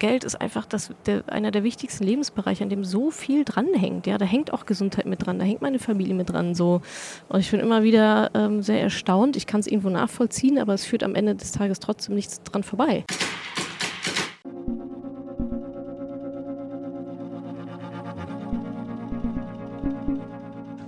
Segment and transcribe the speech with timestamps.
[0.00, 4.06] Geld ist einfach das, der, einer der wichtigsten Lebensbereiche, an dem so viel dranhängt.
[4.06, 6.54] Ja, da hängt auch Gesundheit mit dran, da hängt meine Familie mit dran.
[6.54, 6.80] So.
[7.28, 9.36] Und ich bin immer wieder ähm, sehr erstaunt.
[9.36, 12.62] Ich kann es irgendwo nachvollziehen, aber es führt am Ende des Tages trotzdem nichts dran
[12.64, 13.04] vorbei.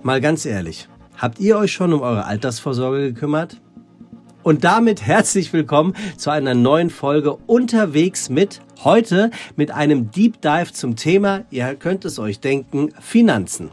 [0.02, 0.88] Mal ganz ehrlich,
[1.18, 3.60] habt ihr euch schon um eure Altersvorsorge gekümmert?
[4.42, 10.72] Und damit herzlich willkommen zu einer neuen Folge unterwegs mit heute mit einem Deep Dive
[10.72, 13.70] zum Thema, ihr könnt es euch denken, Finanzen.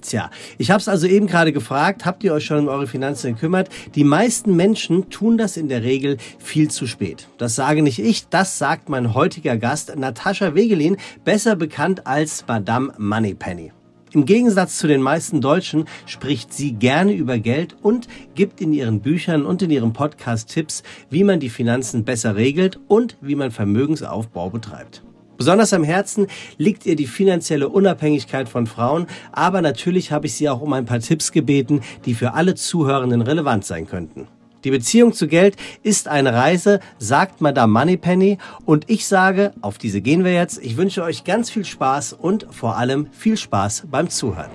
[0.00, 3.34] Tja, ich habe es also eben gerade gefragt, habt ihr euch schon um eure Finanzen
[3.34, 3.70] gekümmert?
[3.96, 7.28] Die meisten Menschen tun das in der Regel viel zu spät.
[7.36, 12.92] Das sage nicht ich, das sagt mein heutiger Gast Natascha Wegelin, besser bekannt als Madame
[12.98, 13.72] Moneypenny.
[14.18, 19.00] Im Gegensatz zu den meisten Deutschen spricht sie gerne über Geld und gibt in ihren
[19.00, 23.52] Büchern und in ihrem Podcast Tipps, wie man die Finanzen besser regelt und wie man
[23.52, 25.04] Vermögensaufbau betreibt.
[25.36, 26.26] Besonders am Herzen
[26.56, 30.84] liegt ihr die finanzielle Unabhängigkeit von Frauen, aber natürlich habe ich sie auch um ein
[30.84, 34.26] paar Tipps gebeten, die für alle Zuhörenden relevant sein könnten.
[34.64, 38.38] Die Beziehung zu Geld ist eine Reise, sagt Madame Moneypenny.
[38.64, 40.58] Und ich sage, auf diese gehen wir jetzt.
[40.62, 44.50] Ich wünsche euch ganz viel Spaß und vor allem viel Spaß beim Zuhören.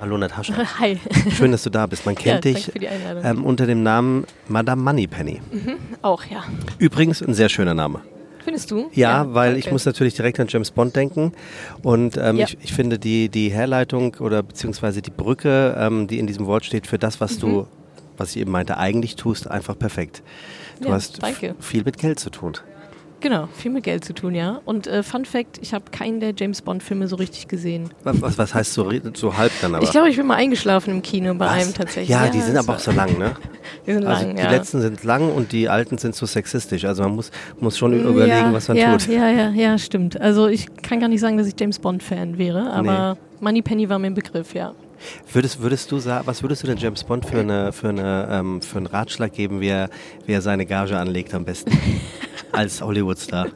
[0.00, 0.54] Hallo Natascha.
[0.78, 0.96] Hi.
[1.36, 2.06] Schön, dass du da bist.
[2.06, 2.70] Man kennt Ja, dich
[3.24, 5.40] ähm, unter dem Namen Madame Moneypenny.
[6.02, 6.44] Auch, ja.
[6.78, 8.00] Übrigens ein sehr schöner Name.
[8.44, 8.90] Findest du?
[8.94, 9.66] Ja, weil danke.
[9.66, 11.32] ich muss natürlich direkt an James Bond denken.
[11.82, 12.46] Und ähm, Ja.
[12.46, 16.64] ich, ich finde die, die Herleitung oder beziehungsweise die Brücke, ähm, die in diesem Wort
[16.64, 17.66] steht, für das, was du,
[18.16, 20.22] was ich eben meinte, eigentlich tust, einfach perfekt.
[20.78, 20.88] Du Mhm.
[20.88, 21.20] Ja, hast
[21.60, 22.54] viel mit Geld zu tun.
[23.20, 24.60] Genau, viel mit Geld zu tun, ja.
[24.64, 27.90] Und äh, Fun Fact, ich habe keinen der James Bond-Filme so richtig gesehen.
[28.04, 29.82] Was, was, was heißt so, so halb dann aber?
[29.82, 31.52] Ich glaube, ich bin mal eingeschlafen im Kino bei Was?
[31.54, 32.10] einem tatsächlich.
[32.10, 33.34] Ja, die sind aber auch so lang, ne?
[33.86, 34.50] Die sind Also lang, die ja.
[34.50, 36.84] letzten sind lang und die alten sind so sexistisch.
[36.84, 39.08] Also man muss, muss schon überlegen, ja, was man ja, tut.
[39.08, 40.18] Ja, ja, ja, stimmt.
[40.20, 44.08] Also ich kann gar nicht sagen, dass ich James Bond-Fan wäre, aber Moneypenny war mir
[44.08, 44.74] ein Begriff, ja.
[45.32, 48.62] Würdest, würdest du sagen, was würdest du denn James Bond für, eine, für, eine, ähm,
[48.62, 49.90] für einen Ratschlag geben, wie er,
[50.26, 51.70] wie er seine Gage anlegt am besten?
[52.52, 53.48] Als Hollywood-Star.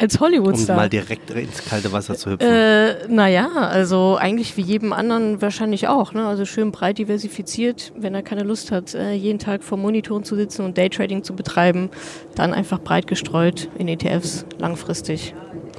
[0.00, 0.76] Als Um Hollywood-Star.
[0.76, 2.48] mal direkt ins kalte Wasser zu hüpfen.
[2.48, 6.12] Äh, naja, also eigentlich wie jedem anderen wahrscheinlich auch.
[6.12, 6.26] Ne?
[6.26, 7.92] Also schön breit diversifiziert.
[7.96, 11.34] Wenn er keine Lust hat, äh, jeden Tag vor Monitoren zu sitzen und Daytrading zu
[11.34, 11.90] betreiben,
[12.34, 15.34] dann einfach breit gestreut in ETFs, langfristig.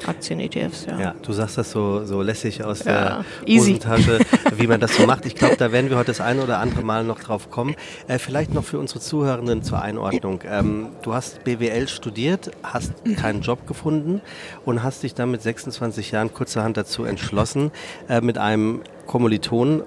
[0.07, 0.99] Aktien-ETFs, ja.
[0.99, 3.71] Ja, du sagst das so, so lässig aus Ja, der easy.
[3.73, 4.19] Hosentasche,
[4.57, 5.25] wie man das so macht.
[5.25, 7.75] Ich glaube, da werden wir heute das eine oder andere Mal noch drauf kommen.
[8.07, 10.41] Äh, vielleicht noch für unsere Zuhörenden zur Einordnung.
[10.49, 14.21] Ähm, du hast BWL studiert, hast keinen Job gefunden
[14.65, 17.71] und hast dich dann mit 26 Jahren kurzerhand dazu entschlossen,
[18.09, 19.83] äh, mit einem Kommilitonen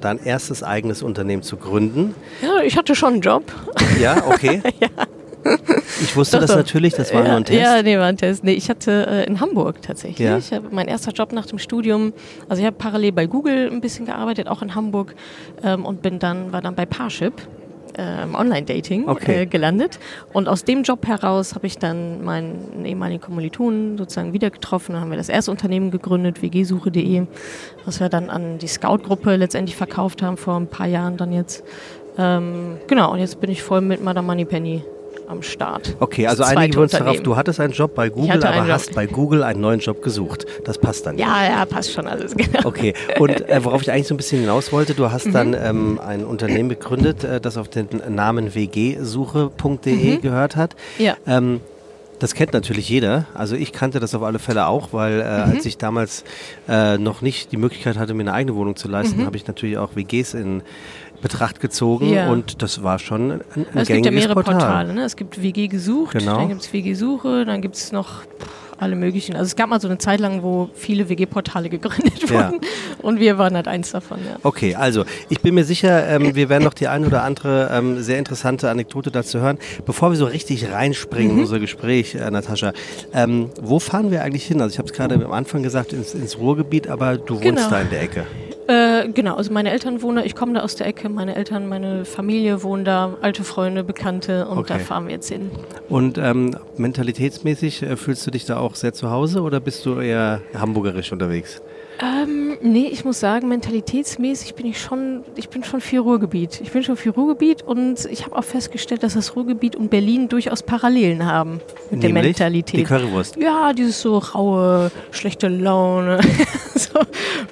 [0.00, 2.14] dein erstes eigenes Unternehmen zu gründen.
[2.42, 3.44] Ja, ich hatte schon einen Job.
[4.00, 4.60] Ja, okay.
[6.02, 7.60] Ich wusste das natürlich, das war ja, nur ein Test.
[7.60, 8.44] Ja, nee, war ein Test.
[8.44, 10.26] Nee, ich hatte äh, in Hamburg tatsächlich.
[10.26, 10.38] Ja.
[10.38, 12.12] Ich habe mein erster Job nach dem Studium.
[12.48, 15.14] Also ich habe parallel bei Google ein bisschen gearbeitet, auch in Hamburg
[15.62, 17.34] ähm, und bin dann war dann bei Parship
[17.96, 19.42] äh, im Online-Dating Okay.
[19.42, 19.98] äh, gelandet.
[20.32, 24.92] Und aus dem Job heraus habe ich dann meinen ehemaligen Kommilitonen sozusagen wieder getroffen.
[24.92, 27.26] Dann haben wir das erste Unternehmen gegründet, wgsuche.de,
[27.84, 31.64] was wir dann an die Scout-Gruppe letztendlich verkauft haben vor ein paar Jahren dann jetzt.
[32.18, 34.82] Ähm, genau, und jetzt bin ich voll mit Madame Moneypenny
[35.28, 35.96] am Start.
[36.00, 39.06] Okay, also einigen wir uns darauf, du hattest einen Job bei Google, aber hast bei
[39.06, 40.46] Google einen neuen Job gesucht.
[40.64, 41.18] Das passt dann.
[41.18, 42.60] Ja, ja, passt schon alles, genau.
[42.64, 45.56] Okay, und äh, worauf ich eigentlich so ein bisschen hinaus wollte, du hast dann Mhm.
[45.62, 50.74] ähm, ein Unternehmen gegründet, äh, das auf den Namen wgsuche.de gehört hat.
[50.98, 51.04] Mhm.
[51.04, 51.16] Ja.
[51.26, 51.60] Ähm,
[52.18, 53.26] das kennt natürlich jeder.
[53.34, 55.52] Also ich kannte das auf alle Fälle auch, weil äh, Mhm.
[55.56, 56.24] als ich damals
[56.66, 59.76] äh, noch nicht die Möglichkeit hatte, mir eine eigene Wohnung zu leisten, habe ich natürlich
[59.76, 60.62] auch WGs in
[61.26, 62.08] Betracht gezogen.
[62.12, 62.28] Ja.
[62.30, 64.54] und das war schon ein, ein Es gibt ja mehrere Portal.
[64.54, 64.94] Portale.
[64.94, 65.02] Ne?
[65.04, 66.36] Es gibt WG gesucht, Genau.
[66.38, 68.22] dann gibt es WG Suche, dann gibt es noch
[68.78, 69.34] alle möglichen.
[69.34, 72.50] Also es gab mal so eine Zeit lang, wo viele WG-Portale gegründet Ja.
[72.52, 72.60] wurden
[73.02, 74.18] und wir waren halt eins davon.
[74.18, 74.36] Ja.
[74.42, 78.00] Okay, also ich bin mir sicher, ähm, wir werden noch die eine oder andere ähm,
[78.02, 79.58] sehr interessante Anekdote dazu hören.
[79.86, 81.38] Bevor wir so richtig reinspringen Mhm.
[81.38, 82.72] in unser Gespräch, äh, Natascha,
[83.14, 84.60] ähm, wo fahren wir eigentlich hin?
[84.60, 87.70] Also ich habe es gerade am Anfang gesagt, ins, ins Ruhrgebiet, aber du wohnst Genau.
[87.70, 88.26] da in der Ecke.
[88.68, 91.68] Äh, genau, also meine Eltern wohnen da, ich komme da aus der Ecke, meine Eltern,
[91.68, 94.84] meine Familie wohnen da, alte Freunde, Bekannte und da Okay.
[94.84, 95.50] fahren wir jetzt hin.
[95.88, 100.00] Und ähm, mentalitätsmäßig äh, fühlst du dich da auch sehr zu Hause oder bist du
[100.00, 101.62] eher hamburgerisch unterwegs?
[102.02, 106.60] Ähm, nee, ich muss sagen, mentalitätsmäßig bin ich schon, ich bin schon viel Ruhrgebiet.
[106.60, 110.28] Ich bin schon viel Ruhrgebiet und ich habe auch festgestellt, dass das Ruhrgebiet und Berlin
[110.28, 111.60] durchaus Parallelen haben
[111.90, 112.80] mit Nämlich der Mentalität.
[112.80, 113.36] Die Currywurst.
[113.36, 116.20] Ja, dieses so raue, schlechte Laune.
[116.74, 117.00] so,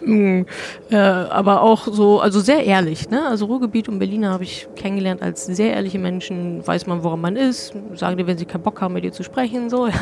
[0.05, 0.45] mh,
[0.91, 3.09] äh, aber auch so, also sehr ehrlich.
[3.09, 3.27] Ne?
[3.27, 6.67] Also Ruhrgebiet und Berliner habe ich kennengelernt als sehr ehrliche Menschen.
[6.67, 7.73] Weiß man, woran man ist.
[7.95, 9.71] Sagen dir, wenn sie keinen Bock haben, mit dir zu sprechen.
[9.71, 9.95] So, ja.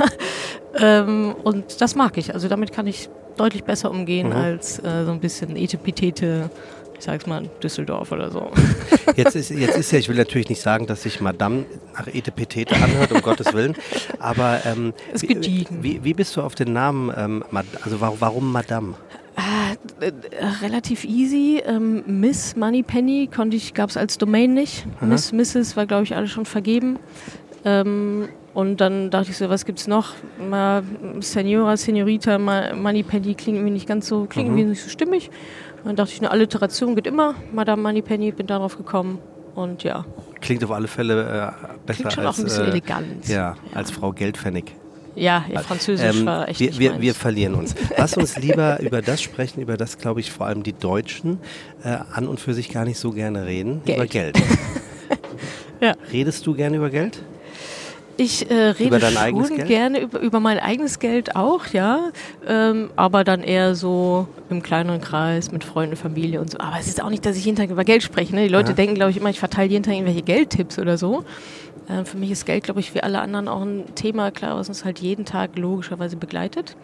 [0.74, 2.34] ähm, und das mag ich.
[2.34, 4.32] Also damit kann ich deutlich besser umgehen Mhm.
[4.36, 6.50] als äh, so ein bisschen Etepetete,
[6.98, 8.50] ich sag's mal, Düsseldorf oder so.
[9.16, 11.64] Jetzt ist, jetzt ist ja, ich will natürlich nicht sagen, dass sich Madame
[11.94, 13.74] nach Etepetete anhört, um Gottes Willen.
[14.20, 17.44] Aber ähm, wie, wie, wie bist du auf den Namen, ähm,
[17.84, 18.94] also warum, Madame?
[20.00, 20.12] Äh, äh,
[20.62, 21.60] relativ easy.
[21.66, 24.86] Ähm, Miss Moneypenny konnte ich, gab es als Domain nicht.
[25.00, 25.76] Miss, Mrs.
[25.76, 26.98] war, glaube ich, alles schon vergeben.
[27.64, 30.14] Ähm, und dann dachte ich so, was gibt's noch?
[30.38, 30.82] Mal
[31.20, 35.30] Senora, Senorita, mal Moneypenny klingt irgendwie nicht ganz so, klingt irgendwie nicht so stimmig.
[35.78, 37.34] Und dann dachte ich, eine Alliteration geht immer.
[37.52, 39.18] Madame Moneypenny, bin darauf gekommen.
[39.54, 40.04] Und ja,
[40.40, 43.28] Klingt auf alle Fälle äh, besser klingt schon als, auch ein bisschen äh, elegant.
[43.28, 44.72] Ja, als Frau Geldpfennig.
[45.14, 47.02] Ja, ihr Französisch Ähm, war echt wir, nicht wir, meins.
[47.02, 47.74] wir verlieren uns.
[47.98, 51.38] Lass uns lieber über das sprechen, über das, glaube ich, vor allem die Deutschen
[51.84, 53.82] äh, an und für sich gar nicht so gerne reden.
[53.84, 53.98] Geld.
[53.98, 54.38] Über Geld.
[55.80, 55.96] Ja.
[56.12, 57.20] Redest du gerne über Geld?
[58.16, 62.10] Ich äh, rede schon gerne über, über mein eigenes Geld auch, ja.
[62.46, 66.58] Ähm, aber dann eher so im kleineren Kreis mit Freunden, Familie und so.
[66.58, 68.34] Aber es ist auch nicht, dass ich jeden Tag über Geld spreche.
[68.34, 68.42] Ne?
[68.42, 68.74] Die Leute Aha.
[68.74, 71.24] denken, glaube ich, immer, ich verteile jeden Tag irgendwelche Geldtipps oder so.
[71.88, 74.68] Ähm, für mich ist Geld, glaube ich, wie alle anderen auch ein Thema, klar, was
[74.68, 76.76] uns halt jeden Tag logischerweise begleitet.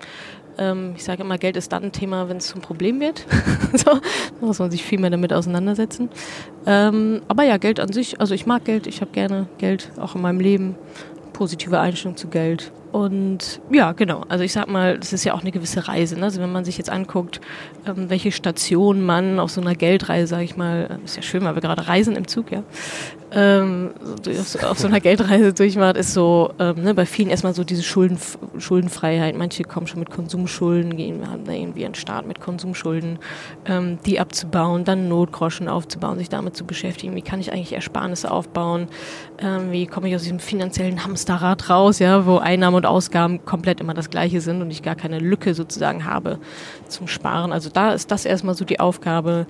[0.58, 3.26] Ähm, ich sage immer, Geld ist dann ein Thema, wenn es zum Problem wird.
[3.72, 4.00] so, da
[4.40, 6.08] muss man sich viel mehr damit auseinandersetzen.
[6.66, 10.14] Ähm, aber ja, Geld an sich, also ich mag Geld, ich habe gerne Geld, auch
[10.16, 10.75] in meinem Leben.
[11.38, 12.73] Positive Einstellung zu Geld.
[12.93, 14.25] Und ja, genau.
[14.29, 16.17] Also ich sag mal, das ist ja auch eine gewisse Reise.
[16.17, 16.25] Ne?
[16.25, 17.40] Also wenn man sich jetzt anguckt,
[17.87, 21.55] ähm, welche Station man auf so einer Geldreise, sage ich mal, ist ja schön, weil
[21.55, 22.62] wir gerade reisen im Zug, ja,
[23.31, 23.90] ähm,
[24.25, 27.52] so- auf, so- auf so einer Geldreise durchmacht, ist so ähm, ne, bei vielen erstmal
[27.52, 28.19] so diese Schulden,
[28.56, 29.37] Schuldenfreiheit.
[29.37, 33.19] Manche kommen schon mit Konsumschulden, gehen haben da irgendwie einen Start mit Konsumschulden,
[33.67, 37.14] ähm, die abzubauen, dann Notgroschen aufzubauen, sich damit zu beschäftigen.
[37.14, 38.88] Wie kann ich eigentlich Ersparnisse aufbauen?
[39.40, 43.81] Ähm, wie komme ich aus diesem finanziellen Hamsterrad raus, ja, wo Einnahmen und Ausgaben komplett
[43.81, 46.38] immer das gleiche sind und ich gar keine Lücke sozusagen habe
[46.88, 47.52] zum Sparen.
[47.52, 49.46] Also da ist das erstmal so die Aufgabe,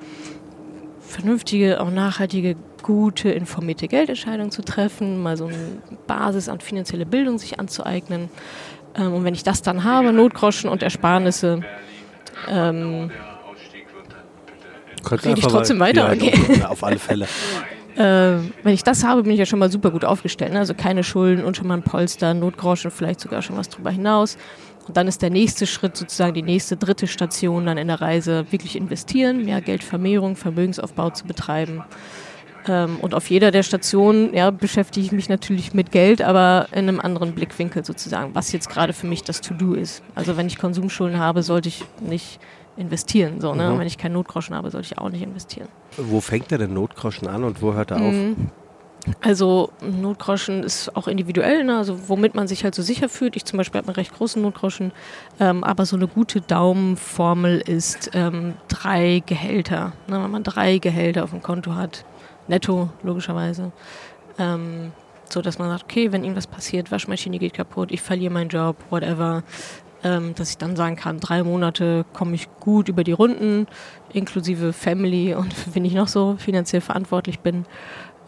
[1.01, 5.57] vernünftige, auch nachhaltige, gute, informierte Geldentscheidungen zu treffen, mal so eine
[6.07, 8.29] Basis an finanzielle Bildung sich anzueignen.
[8.95, 11.63] Ähm, und wenn ich das dann habe, Notgroschen und Ersparnisse,
[12.49, 13.11] ähm,
[15.03, 16.13] Könntest Red ich trotzdem weiter?
[16.13, 16.65] Ja, Okay.
[16.65, 17.27] Auf alle Fälle.
[17.99, 20.53] äh, wenn ich das habe, bin ich ja schon mal super gut aufgestellt.
[20.53, 20.61] Ne?
[20.61, 24.39] Also keine Schulden und schon mal ein Polster, Notgroschen, vielleicht sogar schon was drüber hinaus.
[24.87, 28.47] Und dann ist der nächste Schritt sozusagen die nächste dritte Station dann in der Reise
[28.51, 31.83] wirklich investieren, mehr Geldvermehrung, Vermögensaufbau zu betreiben.
[32.69, 36.89] Ähm, und auf jeder der Stationen ja, beschäftige ich mich natürlich mit Geld, aber in
[36.89, 40.03] einem anderen Blickwinkel sozusagen, was jetzt gerade für mich das To-Do ist.
[40.15, 42.39] Also wenn ich Konsumschulden habe, sollte ich nicht
[42.79, 43.41] investieren.
[43.41, 43.71] So, ne?
[43.71, 43.79] Mhm.
[43.81, 45.69] Wenn ich keinen Notgroschen habe, sollte ich auch nicht investieren.
[45.97, 48.13] Wo fängt der denn Notgroschen an und wo hört er auf?
[48.13, 48.51] Mhm.
[49.21, 51.79] Also Notgroschen ist auch individuell, ne?
[51.79, 53.37] also womit man sich halt so sicher fühlt.
[53.37, 54.93] Ich zum Beispiel habe einen recht großen Notgroschen,
[55.41, 59.93] ähm, aber so eine gute Daumenformel ist ähm, drei Gehälter.
[60.09, 60.23] Ne?
[60.23, 62.05] Wenn man drei Gehälter auf dem Konto hat,
[62.49, 63.73] netto logischerweise,
[64.39, 64.93] ähm,
[65.31, 68.77] so dass man sagt, okay, wenn irgendwas passiert, Waschmaschine geht kaputt, ich verliere meinen Job,
[68.91, 69.43] whatever,
[70.05, 73.67] ähm, dass ich dann sagen kann, drei Monate komme ich gut über die Runden,
[74.13, 77.65] inklusive Family und wenn ich noch so finanziell verantwortlich bin.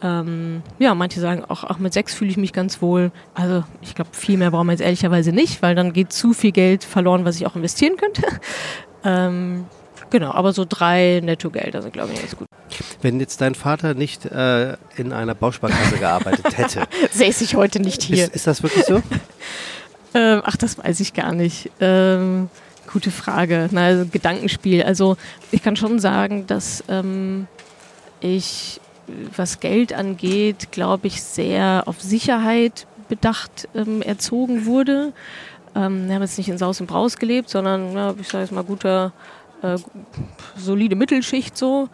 [0.02, 3.12] Ähm, ja, manche sagen auch, auch mit sechs fühle ich mich ganz wohl.
[3.34, 6.52] Also ich glaube, viel mehr brauchen wir jetzt ehrlicherweise nicht, weil dann geht zu viel
[6.52, 8.22] Geld verloren, was ich auch investieren könnte.
[9.04, 9.66] ähm,
[10.08, 12.46] genau, aber so drei Nettogelder sind, glaube ich, ganz gut.
[13.02, 18.02] Wenn jetzt dein Vater nicht äh, in einer Bausparkasse gearbeitet hätte, Säße ich heute nicht
[18.02, 18.24] hier.
[18.24, 19.02] ist, ist das wirklich so?
[20.14, 21.70] Ähm, ach, das weiß ich gar nicht.
[21.80, 22.48] Ähm,
[22.92, 23.68] gute Frage.
[23.70, 24.82] Na, also Gedankenspiel.
[24.82, 25.16] Also
[25.50, 27.46] ich kann schon sagen, dass ähm,
[28.20, 28.80] ich,
[29.36, 35.12] was Geld angeht, glaube ich, sehr auf Sicherheit bedacht ähm, erzogen wurde.
[35.74, 38.52] Ähm, wir haben jetzt nicht in Saus und Braus gelebt, sondern, ja, ich sage jetzt
[38.52, 39.12] mal, guter,
[39.62, 39.76] äh,
[40.56, 41.88] solide Mittelschicht so.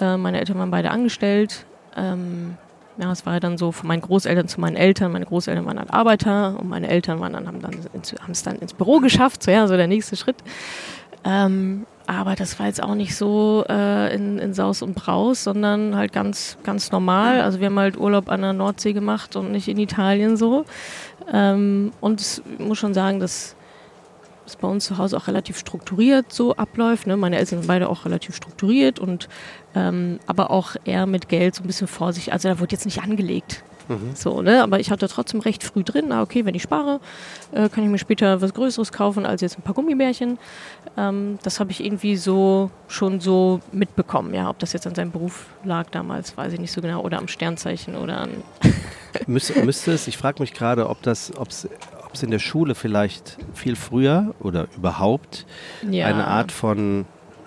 [0.00, 1.64] Äh, meine Eltern waren beide angestellt.
[1.96, 2.56] Ähm,
[2.98, 5.12] ja, es war dann so von meinen Großeltern zu meinen Eltern.
[5.12, 7.74] Meine Großeltern waren dann Arbeiter und meine Eltern waren dann, haben dann
[8.30, 9.42] es dann ins Büro geschafft.
[9.42, 10.36] So, ja, so der nächste Schritt.
[11.24, 15.96] Ähm, aber das war jetzt auch nicht so äh, in, in Saus und Braus, sondern
[15.96, 17.40] halt ganz, ganz normal.
[17.40, 20.64] Also wir haben halt Urlaub an der Nordsee gemacht und nicht in Italien so.
[21.32, 23.56] Ähm, und ich muss schon sagen, dass
[24.46, 27.06] es bei uns zu Hause auch relativ strukturiert so abläuft.
[27.06, 27.16] Ne?
[27.16, 29.28] Meine Eltern sind beide auch relativ strukturiert und
[29.74, 32.32] ähm, aber auch eher mit Geld so ein bisschen vorsichtig.
[32.32, 33.62] Also da wurde jetzt nicht angelegt.
[33.88, 34.14] Mhm.
[34.14, 34.62] So, ne?
[34.62, 37.00] Aber ich hatte trotzdem recht früh drin, na okay, wenn ich spare,
[37.52, 40.38] äh, kann ich mir später was Größeres kaufen als jetzt ein paar Gummibärchen.
[40.96, 44.34] Ähm, das habe ich irgendwie so schon so mitbekommen.
[44.34, 47.18] Ja, ob das jetzt an seinem Beruf lag damals, weiß ich nicht so genau, oder
[47.18, 48.30] am Sternzeichen oder an.
[49.26, 51.68] müsste, müsste es, ich frage mich gerade, ob das, ob es
[52.22, 55.46] in der Schule vielleicht viel früher oder überhaupt
[55.90, 56.06] ja.
[56.06, 57.06] eine Art von,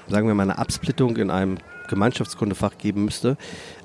[0.10, 3.38] sagen wir mal, eine Absplittung in einem Gemeinschaftskundefach geben müsste,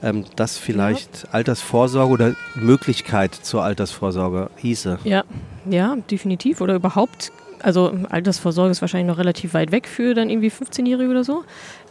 [0.03, 1.31] ähm, das vielleicht ja.
[1.33, 4.99] Altersvorsorge oder Möglichkeit zur Altersvorsorge hieße.
[5.05, 5.25] Ja,
[5.69, 6.61] ja, definitiv.
[6.61, 7.33] Oder überhaupt,
[7.63, 11.45] also Altersvorsorge ist wahrscheinlich noch relativ weit weg für dann irgendwie 15-Jährige oder so.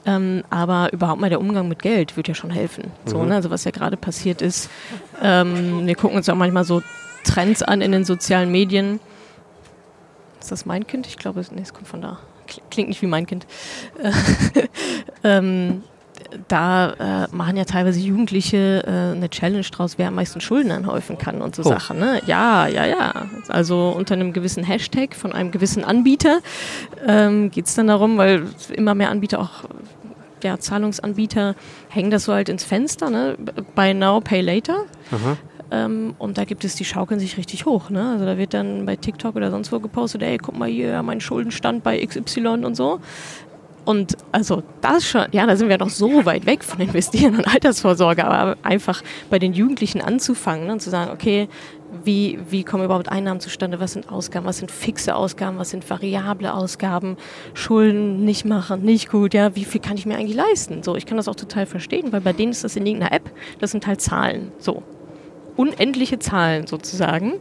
[0.05, 2.85] Ähm, aber überhaupt mal der Umgang mit Geld wird ja schon helfen.
[3.05, 3.29] So, mhm.
[3.29, 3.35] ne?
[3.35, 4.69] Also was ja gerade passiert ist,
[5.21, 6.81] ähm, wir gucken uns auch manchmal so
[7.23, 8.99] Trends an in den sozialen Medien.
[10.39, 11.05] Ist das mein Kind?
[11.05, 12.17] Ich glaube, nee, es kommt von da.
[12.69, 13.45] Klingt nicht wie mein Kind.
[15.23, 15.83] ähm,
[16.47, 21.17] da äh, machen ja teilweise Jugendliche äh, eine Challenge draus, wer am meisten Schulden anhäufen
[21.17, 21.69] kann und so oh.
[21.69, 22.00] Sachen.
[22.00, 22.21] Ne?
[22.25, 23.13] Ja, ja, ja.
[23.47, 26.39] Also unter einem gewissen Hashtag von einem gewissen Anbieter
[27.05, 29.65] ähm, geht es dann darum, weil immer mehr Anbieter auch
[30.43, 31.55] ja, Zahlungsanbieter
[31.89, 33.38] hängen das so halt ins Fenster, ne?
[33.75, 34.85] Buy now, pay later.
[35.71, 37.89] Ähm, und da gibt es, die schaukeln sich richtig hoch.
[37.89, 38.11] Ne?
[38.11, 41.21] Also da wird dann bei TikTok oder sonst wo gepostet, ey, guck mal hier, mein
[41.21, 43.00] Schuldenstand bei XY und so.
[43.83, 47.47] Und also das schon, ja, da sind wir doch so weit weg von Investieren und
[47.47, 51.50] Altersvorsorge, aber einfach bei den Jugendlichen anzufangen ne, und zu sagen, okay,
[52.03, 55.89] wie, wie kommen überhaupt Einnahmen zustande, was sind Ausgaben, was sind fixe Ausgaben, was sind
[55.89, 57.17] variable Ausgaben,
[57.53, 60.83] Schulden nicht machen, nicht gut, ja, wie viel kann ich mir eigentlich leisten?
[60.83, 63.29] So, ich kann das auch total verstehen, weil bei denen ist das in irgendeiner App,
[63.59, 64.83] das sind halt Zahlen, so.
[65.57, 67.33] Unendliche Zahlen sozusagen.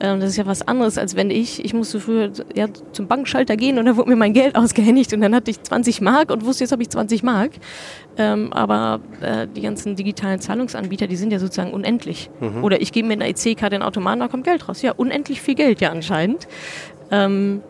[0.00, 3.56] Ähm, das ist ja was anderes, als wenn ich, ich musste früher ja, zum Bankschalter
[3.56, 6.44] gehen und da wurde mir mein Geld ausgehändigt und dann hatte ich 20 Mark und
[6.44, 7.52] wusste, jetzt habe ich 20 Mark.
[8.18, 12.30] Ähm, aber äh, die ganzen digitalen Zahlungsanbieter, die sind ja sozusagen unendlich.
[12.40, 12.62] Mhm.
[12.62, 14.82] Oder ich gebe mir eine EC-Karte in den Automaten, da kommt Geld raus.
[14.82, 16.46] Ja, unendlich viel Geld ja anscheinend.
[17.10, 17.62] Ähm,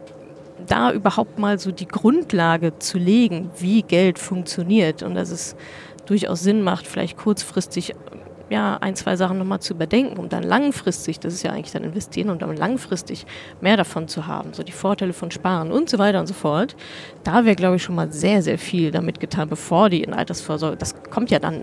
[0.67, 5.57] da überhaupt mal so die Grundlage zu legen, wie Geld funktioniert und dass es
[6.07, 7.95] durchaus Sinn macht, vielleicht kurzfristig
[8.53, 11.85] ja, ein, zwei Sachen nochmal zu überdenken, um dann langfristig, das ist ja eigentlich dann
[11.85, 13.25] investieren, um dann langfristig
[13.63, 16.77] mehr davon zu haben, so die Vorteile von Sparen und so weiter und so fort.
[17.25, 20.77] Da wäre, glaube ich, schon mal sehr, sehr viel damit getan, bevor die in Altersvorsorge,
[20.77, 21.63] das kommt ja dann,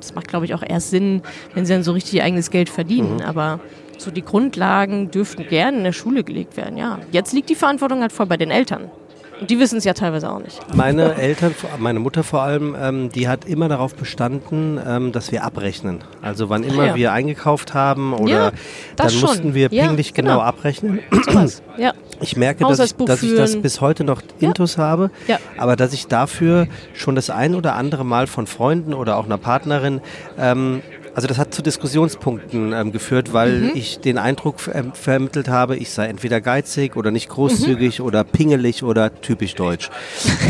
[0.00, 1.22] das macht, glaube ich, auch erst Sinn,
[1.54, 3.22] wenn sie dann so richtig ihr eigenes Geld verdienen, mhm.
[3.22, 3.60] aber
[3.96, 6.98] so die Grundlagen dürften gerne in der Schule gelegt werden, ja.
[7.12, 8.90] Jetzt liegt die Verantwortung halt voll bei den Eltern.
[9.40, 10.60] Die wissen es ja teilweise auch nicht.
[10.74, 15.44] Meine Eltern, meine Mutter vor allem, ähm, die hat immer darauf bestanden, ähm, dass wir
[15.44, 16.04] abrechnen.
[16.22, 16.94] Also wann immer ja.
[16.94, 18.52] wir eingekauft haben oder ja,
[18.96, 19.20] dann schon.
[19.22, 20.30] mussten wir pinglich ja, genau.
[20.30, 21.00] genau abrechnen.
[21.76, 21.92] Ja.
[22.20, 25.10] Ich merke, dass ich, dass ich, das bis heute noch intus habe,
[25.58, 29.38] aber dass ich dafür schon das ein oder andere Mal von Freunden oder auch einer
[29.38, 30.00] Partnerin
[30.38, 30.82] ähm,
[31.14, 33.70] also das hat zu Diskussionspunkten ähm, geführt, weil mhm.
[33.74, 38.06] ich den Eindruck ähm, vermittelt habe, ich sei entweder geizig oder nicht großzügig mhm.
[38.06, 39.90] oder pingelig oder typisch deutsch.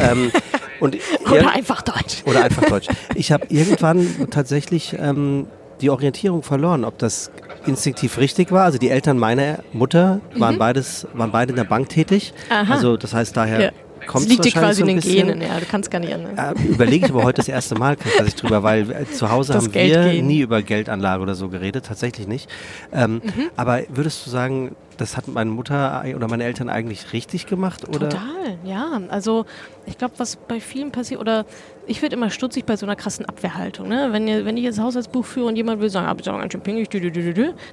[0.02, 0.30] ähm,
[0.80, 0.97] und
[1.30, 2.23] oder einfach deutsch.
[2.25, 2.88] Oder einfach deutsch.
[3.14, 5.47] Ich habe irgendwann tatsächlich ähm,
[5.80, 7.30] die Orientierung verloren, ob das
[7.66, 8.64] instinktiv richtig war.
[8.64, 10.59] Also die Eltern meiner Mutter waren mhm.
[10.59, 12.33] beides, waren beide in der Bank tätig.
[12.49, 12.73] Aha.
[12.73, 13.71] Also das heißt daher ja
[14.06, 16.37] kommt es liegt dir quasi so in den Genen, ja, du kannst gar nicht ändern.
[16.56, 19.52] Äh, Überlege ich aber heute das erste Mal, dass ich drüber, weil äh, zu Hause
[19.52, 20.26] das haben Geld wir gehen.
[20.26, 22.49] nie über Geldanlage oder so geredet, tatsächlich nicht.
[22.92, 23.50] Ähm, mhm.
[23.56, 27.88] Aber würdest du sagen, das hat meine Mutter oder meine Eltern eigentlich richtig gemacht?
[27.88, 28.08] Oder?
[28.08, 29.00] Total, ja.
[29.08, 29.44] Also
[29.86, 31.44] ich glaube, was bei vielen passiert, oder
[31.86, 33.88] ich werde immer stutzig bei so einer krassen Abwehrhaltung.
[33.88, 34.08] Ne?
[34.12, 36.88] Wenn, wenn ich jetzt Haushaltsbuch führe und jemand will sagen, ah, bist ganz schön pingelig,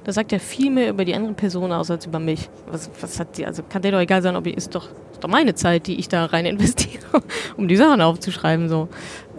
[0.04, 2.48] das sagt ja viel mehr über die andere Person aus als über mich.
[2.66, 5.22] Was, was hat die, also kann der doch egal sein, ob ich, ist doch, ist
[5.22, 7.22] doch meine Zeit, die ich da rein investiere,
[7.56, 8.68] um die Sachen aufzuschreiben.
[8.68, 8.88] So.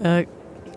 [0.02, 0.26] Äh,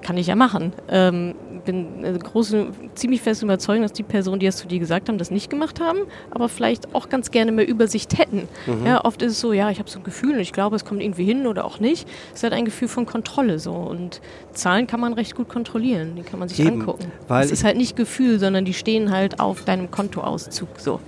[0.07, 0.73] kann ich ja machen.
[0.89, 1.35] Ähm,
[1.67, 5.19] bin äh, große, ziemlich fest überzeugt, dass die Personen, die es zu dir gesagt haben,
[5.19, 5.99] das nicht gemacht haben,
[6.31, 8.49] aber vielleicht auch ganz gerne mehr Übersicht hätten.
[8.67, 8.87] Mhm.
[8.87, 10.85] Ja, oft ist es so, ja, ich habe so ein Gefühl und ich glaube, es
[10.85, 12.09] kommt irgendwie hin oder auch nicht.
[12.31, 16.17] Es ist halt ein Gefühl von Kontrolle so und Zahlen kann man recht gut kontrollieren,
[16.17, 17.13] die kann man sich Eben, angucken.
[17.29, 21.01] es ist halt nicht Gefühl, sondern die stehen halt auf deinem Kontoauszug so.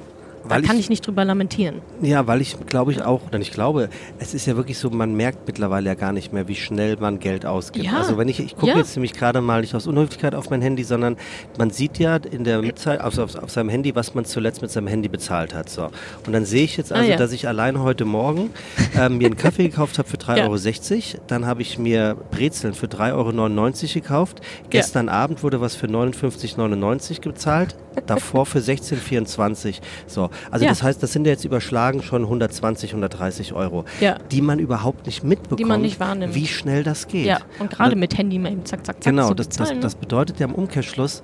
[0.48, 1.82] Da kann ich, ich, nicht drüber lamentieren.
[2.00, 3.88] Ja, weil ich glaube ich auch, oder ich glaube,
[4.18, 7.18] es ist ja wirklich so, man merkt mittlerweile ja gar nicht mehr, wie schnell man
[7.18, 7.86] Geld ausgibt.
[7.86, 7.98] Ja.
[7.98, 8.78] Also wenn ich, ich gucke ja.
[8.78, 11.16] jetzt nämlich gerade mal nicht aus Unhöflichkeit auf mein Handy, sondern
[11.58, 14.70] man sieht ja in der Zeit auf, auf, auf, seinem Handy, was man zuletzt mit
[14.70, 15.68] seinem Handy bezahlt hat.
[15.68, 15.90] So.
[16.26, 17.16] Und dann sehe ich jetzt also, ah, ja.
[17.16, 18.50] dass ich allein heute Morgen
[18.96, 21.22] ähm, mir einen Kaffee gekauft habe für 3,60 Euro.
[21.26, 24.40] Dann habe ich mir Brezeln für 3,99 Euro gekauft.
[24.70, 27.76] Gestern Abend wurde was für 59,99 Euro gezahlt.
[28.06, 30.30] Davor für 16,24 So.
[30.50, 30.70] Also ja.
[30.70, 34.16] das heißt, das sind ja jetzt überschlagen schon 120, 130 Euro, ja.
[34.30, 36.34] die man überhaupt nicht mitbekommt, die man nicht wahrnimmt.
[36.34, 37.26] wie schnell das geht.
[37.26, 39.12] Ja, und gerade mit Handy mal eben zack, zack, zack.
[39.12, 41.22] Genau, das, das, das bedeutet ja im Umkehrschluss,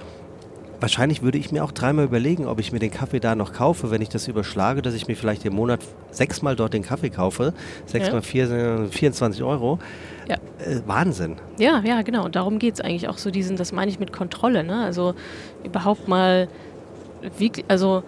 [0.85, 3.91] wahrscheinlich würde ich mir auch dreimal überlegen, ob ich mir den Kaffee da noch kaufe,
[3.91, 5.81] wenn ich das überschlage, dass ich mir vielleicht im Monat
[6.11, 7.55] sechsmal dort den Kaffee kaufe.
[7.87, 8.21] Sechsmal ja.
[8.21, 9.79] vier, 24 Euro.
[10.29, 10.37] Ja.
[10.37, 11.37] Äh, Wahnsinn.
[11.59, 12.27] Ja, ja, genau.
[12.27, 14.85] Und darum geht es eigentlich auch so diesen, das meine ich mit Kontrolle, ne?
[14.85, 15.15] Also
[15.65, 16.49] überhaupt mal
[17.39, 18.03] wirklich, also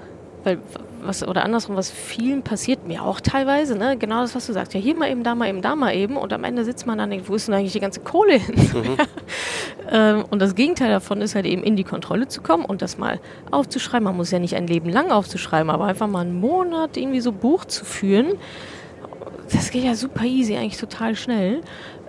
[0.45, 0.59] weil
[1.03, 3.97] was oder andersrum, was vielen passiert, mir auch teilweise, ne?
[3.97, 6.17] genau das, was du sagst, ja hier mal eben, da mal eben, da mal eben
[6.17, 8.55] und am Ende sitzt man dann denkt, wo ist denn eigentlich die ganze Kohle hin?
[8.57, 8.97] Mhm.
[9.91, 12.99] ähm, und das Gegenteil davon ist halt eben in die Kontrolle zu kommen und das
[12.99, 14.05] mal aufzuschreiben.
[14.05, 17.33] Man muss ja nicht ein Leben lang aufzuschreiben, aber einfach mal einen Monat irgendwie so
[17.33, 18.35] Buch zu führen.
[19.53, 21.61] Das geht ja super easy, eigentlich total schnell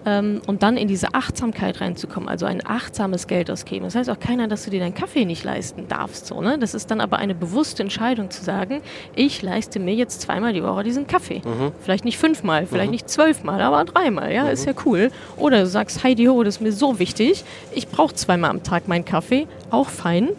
[0.08, 3.84] ähm, und dann in diese Achtsamkeit reinzukommen, also ein achtsames Geld ausgeben.
[3.84, 6.28] Das heißt auch keiner, dass du dir deinen Kaffee nicht leisten darfst.
[6.28, 6.58] So, ne?
[6.58, 8.82] Das ist dann aber eine bewusste Entscheidung zu sagen,
[9.16, 11.42] ich leiste mir jetzt zweimal die Woche diesen Kaffee.
[11.44, 11.74] Mhm.
[11.82, 12.92] Vielleicht nicht fünfmal, vielleicht mhm.
[12.92, 14.52] nicht zwölfmal, aber dreimal, ja, mhm.
[14.52, 15.12] ist ja cool.
[15.36, 18.88] Oder du sagst, Heidi Ho, das ist mir so wichtig, ich brauche zweimal am Tag
[18.88, 20.30] meinen Kaffee, auch fein.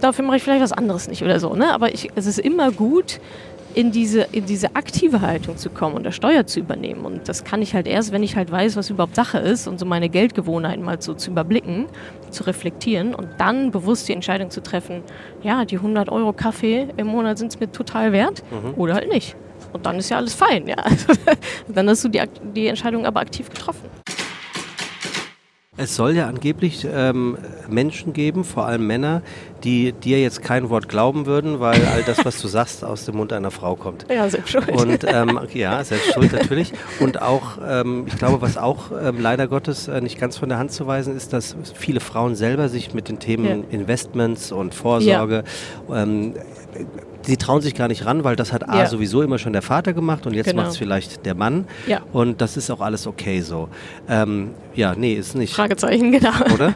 [0.00, 1.54] Dafür mache ich vielleicht was anderes nicht oder so.
[1.54, 1.72] Ne?
[1.74, 3.20] Aber ich, es ist immer gut,
[3.74, 7.04] in diese, in diese aktive Haltung zu kommen und der Steuer zu übernehmen.
[7.04, 9.78] Und das kann ich halt erst, wenn ich halt weiß, was überhaupt Sache ist und
[9.78, 11.86] so meine Geldgewohnheiten mal so zu überblicken,
[12.30, 15.02] zu reflektieren und dann bewusst die Entscheidung zu treffen,
[15.42, 18.74] ja, die 100 Euro Kaffee im Monat sind es mir total wert mhm.
[18.76, 19.36] oder halt nicht.
[19.72, 20.76] Und dann ist ja alles fein, ja.
[21.68, 22.20] dann hast du die,
[22.54, 23.88] die Entscheidung aber aktiv getroffen.
[25.78, 29.22] Es soll ja angeblich ähm, Menschen geben, vor allem Männer,
[29.64, 33.16] die dir jetzt kein Wort glauben würden, weil all das, was du sagst, aus dem
[33.16, 34.04] Mund einer Frau kommt.
[34.10, 34.68] Ja, selbst schuld.
[34.68, 36.74] Und ähm, ja, selbst schuld natürlich.
[37.00, 40.58] Und auch, ähm, ich glaube, was auch ähm, leider Gottes äh, nicht ganz von der
[40.58, 43.54] Hand zu weisen ist, dass viele Frauen selber sich mit den Themen ja.
[43.70, 45.44] Investments und Vorsorge
[45.88, 46.34] ja ähm,
[47.22, 48.86] sie trauen sich gar nicht ran, weil das hat A ja.
[48.86, 50.62] sowieso immer schon der Vater gemacht und jetzt genau.
[50.62, 51.66] macht es vielleicht der Mann.
[51.86, 52.00] Ja.
[52.12, 53.68] Und das ist auch alles okay so.
[54.08, 55.54] Ähm, ja, nee, ist nicht.
[55.54, 56.32] Fragezeichen, genau.
[56.54, 56.74] Oder?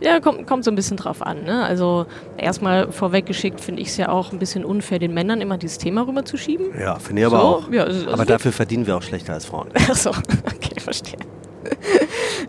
[0.00, 1.44] ja, kommt, kommt so ein bisschen drauf an.
[1.44, 1.64] Ne?
[1.64, 2.06] Also
[2.36, 6.06] erstmal vorweggeschickt finde ich es ja auch ein bisschen unfair, den Männern immer dieses Thema
[6.06, 6.66] rüberzuschieben.
[6.78, 7.44] Ja, finde ich aber so.
[7.44, 7.72] auch.
[7.72, 9.68] Ja, also aber dafür verdienen wir auch schlechter als Frauen.
[9.74, 11.18] Ach so, okay, verstehe.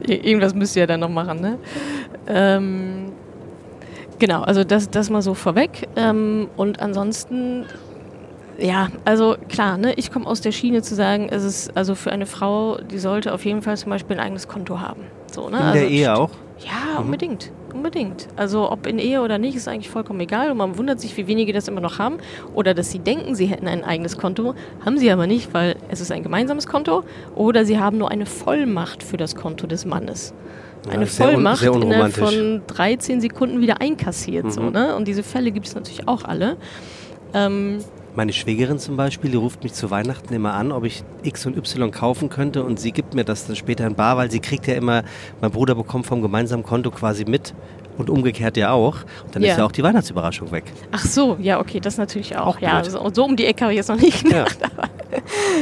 [0.07, 1.57] Irgendwas müsst ihr ja dann noch machen, ne?
[2.27, 3.11] Ähm,
[4.19, 5.87] Genau, also das, das mal so vorweg.
[5.95, 7.65] Ähm, und ansonsten,
[8.57, 12.11] ja, also klar, ne, ich komme aus der Schiene zu sagen, es ist also für
[12.11, 15.01] eine Frau, die sollte auf jeden Fall zum Beispiel ein eigenes Konto haben.
[15.31, 15.57] So, ne?
[15.57, 16.31] In also, der Ehe auch?
[16.59, 17.05] Ja, mhm.
[17.05, 17.51] unbedingt.
[17.73, 18.27] Unbedingt.
[18.35, 20.49] Also ob in Ehe oder nicht, ist eigentlich vollkommen egal.
[20.49, 22.17] Und man wundert sich, wie wenige das immer noch haben.
[22.55, 24.55] Oder dass sie denken, sie hätten ein eigenes Konto.
[24.83, 27.03] Haben sie aber nicht, weil es ist ein gemeinsames Konto.
[27.35, 30.33] Oder sie haben nur eine Vollmacht für das Konto des Mannes
[30.89, 34.45] eine ja, Vollmacht sehr un, sehr innerhalb von 13 Sekunden wieder einkassiert.
[34.45, 34.51] Mhm.
[34.51, 34.95] So, ne?
[34.95, 36.57] Und diese Fälle gibt es natürlich auch alle.
[37.33, 37.79] Ähm,
[38.17, 41.55] meine Schwägerin zum Beispiel, die ruft mich zu Weihnachten immer an, ob ich X und
[41.55, 44.65] Y kaufen könnte und sie gibt mir das dann später in Bar, weil sie kriegt
[44.65, 45.03] ja immer,
[45.39, 47.53] mein Bruder bekommt vom gemeinsamen Konto quasi mit
[47.97, 48.97] und umgekehrt ja auch.
[49.25, 49.51] Und dann ja.
[49.51, 50.65] ist ja auch die Weihnachtsüberraschung weg.
[50.91, 52.47] Ach so, ja, okay, das natürlich auch.
[52.47, 54.57] auch ja, so, so, um die Ecke habe ich jetzt noch nicht gedacht.
[54.61, 54.87] Ja,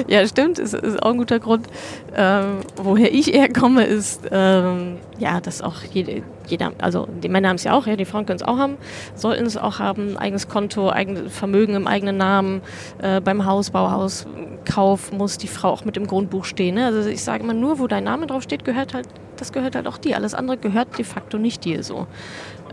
[0.22, 1.68] ja stimmt, ist, ist auch ein guter Grund.
[2.16, 7.56] Ähm, woher ich herkomme, ist, ähm, ja, dass auch jede, jeder, also die Männer haben
[7.56, 8.78] es ja auch, ja, die Frauen können es auch haben,
[9.16, 12.62] sollten es auch haben, eigenes Konto, eigenes Vermögen im eigenen Namen,
[13.02, 16.76] äh, beim Hausbau, Hauskauf muss die Frau auch mit im Grundbuch stehen.
[16.76, 16.86] Ne?
[16.86, 19.88] Also ich sage immer, nur wo dein Name drauf steht, gehört halt, das gehört halt
[19.88, 20.16] auch dir.
[20.16, 22.08] Alles andere gehört de facto nicht dir so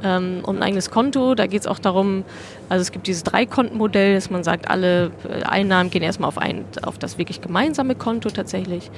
[0.03, 1.35] ähm, und ein eigenes Konto.
[1.35, 2.25] Da geht es auch darum,
[2.69, 6.65] also es gibt dieses Dreikontenmodell, dass man sagt, alle äh, Einnahmen gehen erstmal auf, ein,
[6.83, 8.91] auf das wirklich gemeinsame Konto tatsächlich.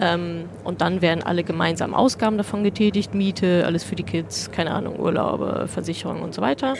[0.00, 4.72] Ähm, und dann werden alle gemeinsamen Ausgaben davon getätigt, Miete, alles für die Kids, keine
[4.72, 6.74] Ahnung, Urlaube, Versicherung und so weiter.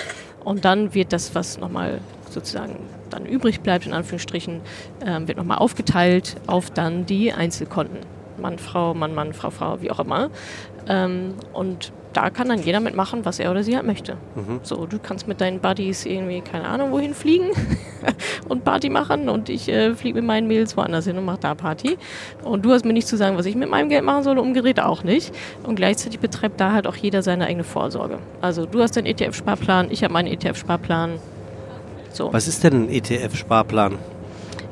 [0.45, 2.77] Und dann wird das, was nochmal sozusagen
[3.11, 4.61] dann übrig bleibt, in Anführungsstrichen,
[5.05, 8.16] ähm, wird nochmal aufgeteilt auf dann die Einzelkonten.
[8.41, 10.31] Mann, Frau, Mann, Mann, Frau, Frau, wie auch immer.
[10.89, 14.17] Ähm, und da kann dann jeder mitmachen, was er oder sie halt möchte.
[14.35, 14.61] Mhm.
[14.63, 17.51] So, du kannst mit deinen Buddies irgendwie, keine Ahnung, wohin fliegen
[18.49, 21.55] und Party machen und ich äh, fliege mit meinen Mädels woanders hin und mache da
[21.55, 21.99] Party.
[22.43, 24.81] Und du hast mir nicht zu sagen, was ich mit meinem Geld machen soll, umgedreht
[24.81, 25.35] auch nicht.
[25.65, 28.19] Und gleichzeitig betreibt da halt auch jeder seine eigene Vorsorge.
[28.41, 31.19] Also du hast deinen ETF-Sparplan, ich habe meinen ETF-Sparplan.
[32.13, 32.33] So.
[32.33, 33.99] Was ist denn ein ETF-Sparplan?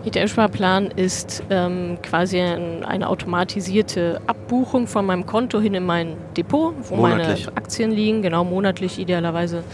[0.07, 6.75] ETF-Sparplan ist ähm, quasi ein, eine automatisierte Abbuchung von meinem Konto hin in mein Depot,
[6.89, 7.47] wo monatlich.
[7.47, 9.65] meine Aktien liegen, genau monatlich idealerweise.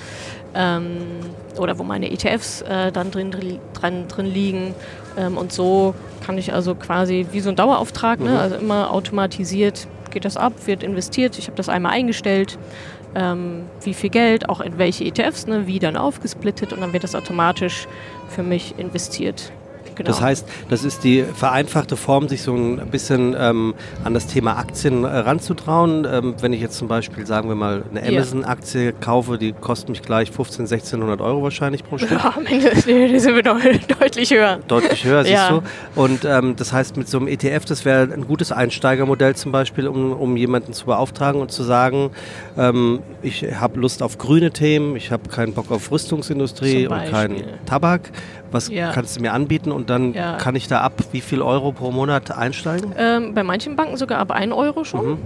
[0.54, 0.98] Ähm,
[1.58, 4.74] oder wo meine ETFs äh, dann drin, drin, drin liegen.
[5.16, 8.30] Ähm, und so kann ich also quasi wie so ein Dauerauftrag, ne?
[8.30, 8.34] mhm.
[8.34, 8.40] ne?
[8.40, 11.38] also immer automatisiert geht das ab, wird investiert.
[11.38, 12.58] Ich habe das einmal eingestellt
[13.14, 17.04] ähm, wie viel Geld, auch in welche ETFs, ne, wie dann aufgesplittet und dann wird
[17.04, 17.86] das automatisch
[18.28, 19.52] für mich investiert.
[19.94, 20.08] Genau.
[20.08, 23.74] Das heißt, das ist die vereinfachte Form, sich so ein bisschen ähm,
[24.04, 26.06] an das Thema Aktien äh, ranzutrauen.
[26.10, 30.02] Ähm, wenn ich jetzt zum Beispiel, sagen wir mal, eine Amazon-Aktie kaufe, die kostet mich
[30.02, 32.10] gleich 15, 1600 Euro wahrscheinlich pro Stück.
[32.12, 33.42] Ja, die sind wir
[34.00, 34.58] deutlich höher.
[34.68, 35.50] Deutlich höher, siehst ja.
[35.50, 35.62] du.
[35.94, 39.88] Und ähm, das heißt, mit so einem ETF, das wäre ein gutes Einsteigermodell zum Beispiel,
[39.88, 42.10] um, um jemanden zu beauftragen und zu sagen,
[42.56, 47.44] ähm, ich habe Lust auf grüne Themen, ich habe keinen Bock auf Rüstungsindustrie und keinen
[47.66, 48.10] Tabak
[48.52, 48.92] was ja.
[48.92, 50.36] kannst du mir anbieten und dann ja.
[50.36, 52.92] kann ich da ab wie viel Euro pro Monat einsteigen?
[52.98, 55.12] Ähm, bei manchen Banken sogar ab 1 Euro schon.
[55.12, 55.18] Mhm.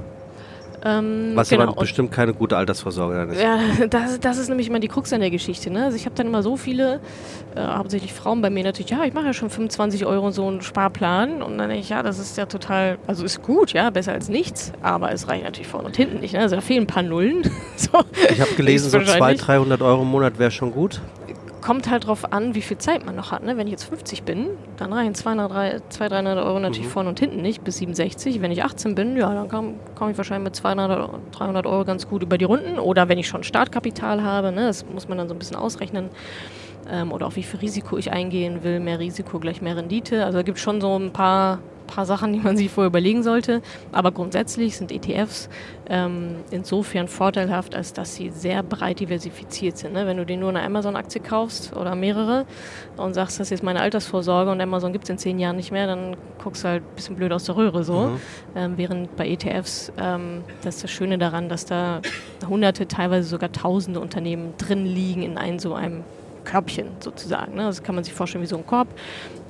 [0.86, 1.62] Ähm, Was genau.
[1.62, 3.40] aber bestimmt keine gute Altersvorsorge dann ist.
[3.40, 3.58] Ja,
[3.90, 5.70] das, das ist nämlich immer die Krux an der Geschichte.
[5.70, 5.84] Ne?
[5.84, 7.00] Also ich habe dann immer so viele,
[7.56, 10.60] äh, hauptsächlich Frauen bei mir natürlich, ja, ich mache ja schon 25 Euro so einen
[10.60, 14.12] Sparplan und dann denke ich, ja, das ist ja total, also ist gut, ja, besser
[14.12, 16.34] als nichts, aber es reicht natürlich vorne und hinten nicht.
[16.34, 16.40] Ne?
[16.40, 17.50] Also da fehlen ein paar Nullen.
[17.76, 21.00] so, ich habe gelesen, so 200, 300 Euro im Monat wäre schon gut
[21.64, 23.42] kommt halt drauf an, wie viel Zeit man noch hat.
[23.42, 23.56] Ne?
[23.56, 25.50] Wenn ich jetzt 50 bin, dann reichen 200,
[25.90, 26.92] 200 300 Euro natürlich mhm.
[26.92, 28.42] vorne und hinten nicht bis 67.
[28.42, 32.06] Wenn ich 18 bin, ja, dann komme komm ich wahrscheinlich mit 200, 300 Euro ganz
[32.06, 32.78] gut über die Runden.
[32.78, 34.66] Oder wenn ich schon Startkapital habe, ne?
[34.66, 36.10] das muss man dann so ein bisschen ausrechnen.
[36.90, 38.78] Ähm, oder auch wie viel Risiko ich eingehen will.
[38.78, 40.26] Mehr Risiko gleich mehr Rendite.
[40.26, 43.22] Also da gibt es schon so ein paar paar Sachen, die man sich vorher überlegen
[43.22, 43.62] sollte.
[43.92, 45.48] Aber grundsätzlich sind ETFs
[45.88, 49.92] ähm, insofern vorteilhaft, als dass sie sehr breit diversifiziert sind.
[49.92, 50.06] Ne?
[50.06, 52.46] Wenn du dir nur eine Amazon-Aktie kaufst oder mehrere
[52.96, 55.86] und sagst, das ist meine Altersvorsorge und Amazon gibt es in zehn Jahren nicht mehr,
[55.86, 58.06] dann guckst du halt ein bisschen blöd aus der Röhre so.
[58.06, 58.20] Mhm.
[58.56, 62.00] Ähm, während bei ETFs, ähm, das ist das Schöne daran, dass da
[62.48, 66.04] hunderte, teilweise sogar tausende Unternehmen drin liegen in einem so einem
[66.44, 67.54] Körbchen sozusagen.
[67.54, 67.64] Ne?
[67.64, 68.88] Das kann man sich vorstellen wie so ein Korb.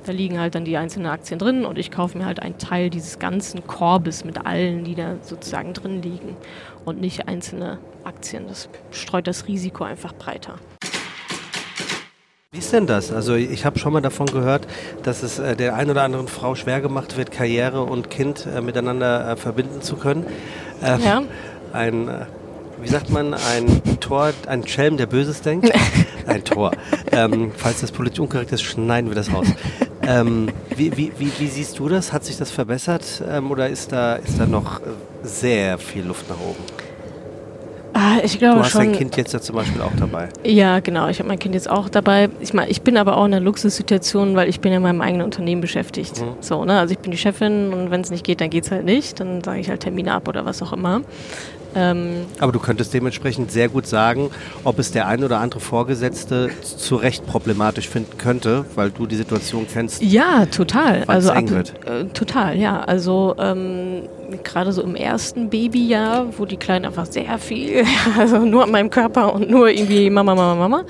[0.05, 2.91] Da liegen halt dann die einzelnen Aktien drin und ich kaufe mir halt einen Teil
[2.91, 6.37] dieses ganzen Korbes mit allen, die da sozusagen drin liegen
[6.85, 8.47] und nicht einzelne Aktien.
[8.47, 10.59] Das streut das Risiko einfach breiter.
[12.51, 13.11] Wie ist denn das?
[13.11, 14.67] Also ich habe schon mal davon gehört,
[15.01, 18.61] dass es äh, der einen oder anderen Frau schwer gemacht wird, Karriere und Kind äh,
[18.61, 20.27] miteinander äh, verbinden zu können.
[20.83, 21.23] Ähm, ja.
[21.73, 22.27] Ein
[22.81, 25.71] wie sagt man, ein Tor, ein Schelm, der Böses denkt?
[26.27, 26.71] ein Tor.
[27.11, 29.47] Ähm, falls das politisch unkorrekt ist, schneiden wir das raus.
[30.07, 32.13] Ähm, wie, wie, wie, wie, siehst du das?
[32.13, 34.81] Hat sich das verbessert ähm, oder ist da, ist da noch
[35.23, 36.63] sehr viel Luft nach oben?
[37.97, 38.81] Ah, ich glaube du hast schon.
[38.81, 40.27] dein Kind jetzt ja zum Beispiel auch dabei.
[40.43, 41.07] Ja, genau.
[41.07, 42.29] Ich habe mein Kind jetzt auch dabei.
[42.41, 44.99] Ich, mein, ich bin aber auch in einer Luxussituation, weil ich bin ja in meinem
[44.99, 46.19] eigenen Unternehmen beschäftigt.
[46.19, 46.35] Mhm.
[46.41, 46.77] So, ne?
[46.77, 49.21] Also ich bin die Chefin und wenn es nicht geht, dann geht es halt nicht.
[49.21, 51.03] Dann sage ich halt Termine ab oder was auch immer.
[51.75, 54.31] Ähm Aber du könntest dementsprechend sehr gut sagen,
[54.63, 59.15] ob es der ein oder andere Vorgesetzte zu Recht problematisch finden könnte, weil du die
[59.15, 60.01] Situation kennst.
[60.01, 61.03] Ja, total.
[61.07, 61.73] Also eng wird.
[61.85, 62.81] Äh, total, ja.
[62.81, 64.03] Also ähm,
[64.43, 67.83] gerade so im ersten Babyjahr, wo die Kleinen einfach sehr viel,
[68.17, 70.83] also nur an meinem Körper und nur irgendwie Mama, Mama, Mama,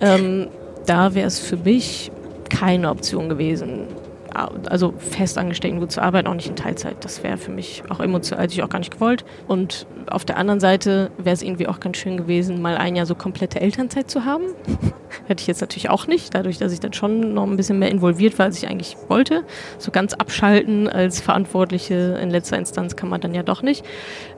[0.00, 0.48] ähm,
[0.86, 2.10] da wäre es für mich
[2.48, 3.86] keine Option gewesen,
[4.34, 7.04] also festangestellt irgendwo zu arbeiten, auch nicht in Teilzeit.
[7.04, 9.24] Das wäre für mich auch emotional, hätte ich auch gar nicht gewollt.
[9.48, 13.06] Und auf der anderen Seite wäre es irgendwie auch ganz schön gewesen, mal ein Jahr
[13.06, 14.44] so komplette Elternzeit zu haben.
[15.26, 17.90] hätte ich jetzt natürlich auch nicht, dadurch, dass ich dann schon noch ein bisschen mehr
[17.90, 19.44] involviert war, als ich eigentlich wollte.
[19.78, 23.84] So ganz abschalten als Verantwortliche in letzter Instanz kann man dann ja doch nicht.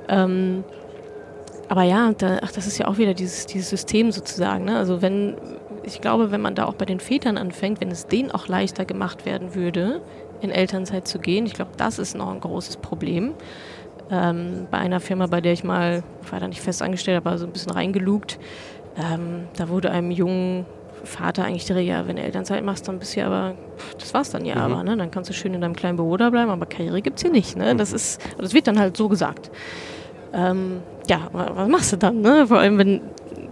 [0.08, 0.64] Ähm,
[1.68, 4.66] aber ja, da, ach, das ist ja auch wieder dieses, dieses System sozusagen.
[4.66, 4.76] Ne?
[4.76, 5.36] Also wenn,
[5.84, 8.84] ich glaube, wenn man da auch bei den Vätern anfängt, wenn es denen auch leichter
[8.84, 10.00] gemacht werden würde,
[10.40, 13.34] in Elternzeit zu gehen, ich glaube, das ist noch ein großes Problem.
[14.10, 17.38] Ähm, bei einer Firma, bei der ich mal, ich war da nicht fest angestellt, aber
[17.38, 18.38] so ein bisschen reingelugt,
[18.96, 20.66] ähm, da wurde einem jungen
[21.04, 23.54] Vater eigentlich direkt, ja, wenn du Elternzeit machst, dann bist du ja aber,
[23.98, 24.60] das war's dann ja mhm.
[24.60, 24.96] aber, ne?
[24.96, 27.56] Dann kannst du schön in deinem kleinen Büro da bleiben, aber Karriere gibt's hier nicht,
[27.56, 27.74] ne?
[27.74, 29.50] Das ist, das wird dann halt so gesagt.
[30.32, 32.46] Ähm, ja, was machst du dann, ne?
[32.46, 33.00] Vor allem, wenn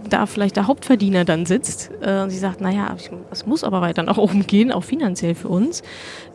[0.09, 2.95] da vielleicht der Hauptverdiener dann sitzt äh, und sie sagt, naja,
[3.31, 5.83] es muss aber weiter nach oben gehen, auch finanziell für uns.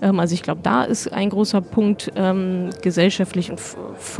[0.00, 3.60] Ähm, also ich glaube, da ist ein großer Punkt ähm, gesellschaftlich und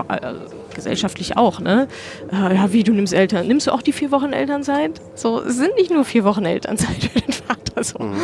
[0.09, 0.33] äh,
[0.75, 1.89] gesellschaftlich auch, ne?
[2.33, 5.01] Äh, ja, wie du nimmst Eltern, nimmst du auch die vier Wochen Elternzeit?
[5.15, 7.85] So, es sind nicht nur vier Wochen Elternzeit für den Vater.
[7.85, 7.99] So.
[7.99, 8.15] Mhm.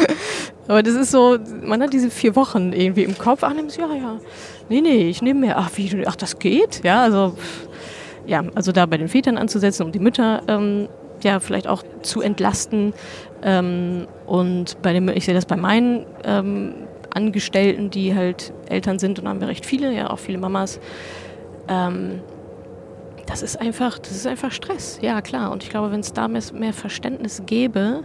[0.68, 3.92] Aber das ist so, man hat diese vier Wochen irgendwie im Kopf, ach, nimmst ja,
[3.94, 4.18] ja.
[4.68, 5.58] Nee, nee, ich nehme mehr.
[5.58, 6.82] Ach, wie, ach, das geht?
[6.84, 7.34] Ja, also
[8.26, 10.88] ja, also da bei den Vätern anzusetzen, um die Mütter ähm,
[11.24, 12.94] ja vielleicht auch zu entlasten.
[13.42, 16.74] Ähm, und bei dem, ich sehe das bei meinen ähm,
[17.10, 20.80] Angestellten, die halt Eltern sind und haben wir recht viele, ja auch viele Mamas.
[21.68, 22.20] Ähm,
[23.26, 25.52] das ist einfach, das ist einfach Stress, ja klar.
[25.52, 28.02] Und ich glaube, wenn es da mehr, Verständnis gäbe,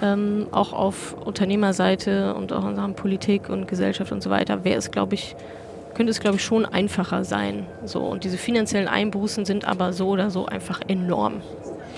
[0.00, 4.78] ähm, auch auf Unternehmerseite und auch in Sachen Politik und Gesellschaft und so weiter, wäre
[4.78, 5.34] es, glaube ich,
[5.94, 7.66] könnte es, glaube ich, schon einfacher sein.
[7.84, 11.42] So, und diese finanziellen Einbußen sind aber so oder so einfach enorm.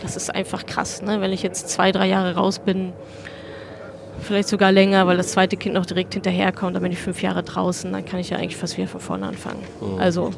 [0.03, 1.21] Das ist einfach krass, ne?
[1.21, 2.93] Wenn ich jetzt zwei, drei Jahre raus bin,
[4.21, 7.43] vielleicht sogar länger, weil das zweite Kind noch direkt hinterherkommt, dann bin ich fünf Jahre
[7.43, 9.63] draußen, dann kann ich ja eigentlich fast wieder von vorne anfangen.
[9.81, 9.99] Mhm.
[9.99, 10.31] Also,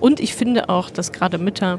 [0.00, 1.78] und ich finde auch, dass gerade Mütter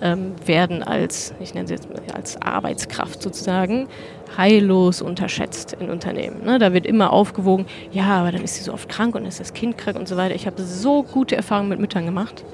[0.00, 3.88] ähm, werden als, ich nenne sie jetzt als Arbeitskraft sozusagen,
[4.36, 6.44] heillos unterschätzt in Unternehmen.
[6.44, 6.58] Ne?
[6.58, 9.54] Da wird immer aufgewogen, ja, aber dann ist sie so oft krank und ist das
[9.54, 10.34] Kind krank und so weiter.
[10.34, 12.44] Ich habe so gute Erfahrungen mit Müttern gemacht,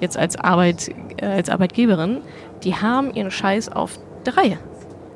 [0.00, 2.18] jetzt als, Arbeit, äh, als Arbeitgeberin,
[2.64, 4.58] die haben ihren Scheiß auf drei.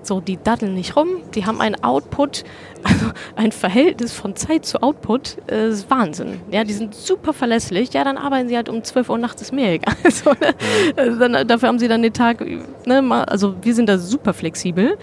[0.02, 2.44] So, die daddeln nicht rum, die haben einen Output,
[2.82, 6.40] also ein Verhältnis von Zeit zu Output, äh, ist Wahnsinn.
[6.50, 7.92] Ja, die sind super verlässlich.
[7.94, 9.94] Ja, dann arbeiten sie halt um 12 Uhr nachts, ist mir egal.
[10.10, 10.54] so, ne?
[10.96, 12.44] also dann, dafür haben sie dann den Tag,
[12.84, 14.98] ne, also wir sind da super flexibel.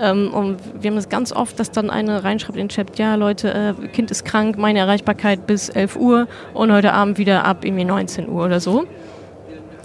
[0.00, 3.14] Ähm, und wir haben es ganz oft, dass dann eine reinschreibt in den Chat, ja
[3.14, 7.64] Leute, äh, Kind ist krank, meine Erreichbarkeit bis 11 Uhr und heute Abend wieder ab
[7.64, 8.86] irgendwie 19 Uhr oder so.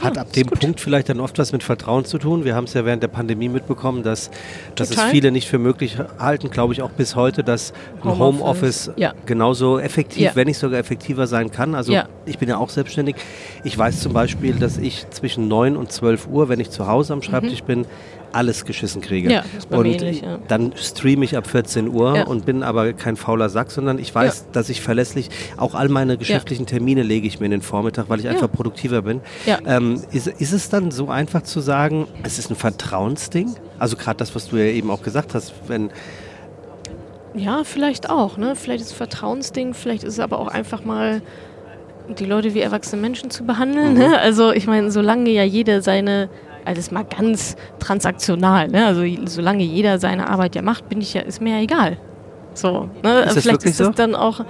[0.02, 2.46] Hat ab dem Punkt vielleicht dann oft was mit Vertrauen zu tun.
[2.46, 4.30] Wir haben es ja während der Pandemie mitbekommen, dass,
[4.76, 8.88] dass es viele nicht für möglich halten, glaube ich auch bis heute, dass ein Homeoffice
[8.88, 9.14] Home ja.
[9.26, 10.36] genauso effektiv, ja.
[10.36, 11.76] wenn nicht sogar effektiver sein kann.
[11.76, 11.94] Also
[12.26, 13.16] ich bin ja auch selbstständig.
[13.64, 17.14] Ich weiß zum Beispiel, dass ich zwischen 9 und 12 Uhr, wenn ich zu Hause
[17.14, 17.68] am Schreibtisch mhm.
[17.68, 17.86] bin,
[18.32, 19.32] alles geschissen kriege.
[19.32, 20.39] Ja, ist bei und ähnlich, ja.
[20.48, 22.24] dann streame ich ab 14 Uhr ja.
[22.26, 24.46] und bin aber kein fauler Sack, sondern ich weiß, ja.
[24.52, 28.20] dass ich verlässlich auch all meine geschäftlichen Termine lege ich mir in den Vormittag, weil
[28.20, 29.22] ich einfach produktiver bin.
[29.65, 33.56] Ähm, ist, ist es dann so einfach zu sagen, es ist ein Vertrauensding?
[33.78, 35.89] Also gerade das, was du ja eben auch gesagt hast, wenn
[37.36, 38.38] ja, vielleicht auch.
[38.38, 38.56] Ne?
[38.56, 41.22] Vielleicht ist es ein Vertrauensding, vielleicht ist es aber auch einfach mal
[42.18, 43.94] die Leute wie erwachsene Menschen zu behandeln.
[43.94, 44.00] Mhm.
[44.00, 44.20] Ne?
[44.20, 46.30] Also ich meine, solange ja jeder seine
[46.65, 48.67] also das ist mal ganz transaktional.
[48.67, 48.86] Ne?
[48.86, 51.98] Also solange jeder seine Arbeit ja macht, bin ich ja, ist mir ja egal.
[52.54, 53.22] So, ne?
[53.22, 53.93] Ist Vielleicht ist das so?
[53.93, 54.41] dann auch.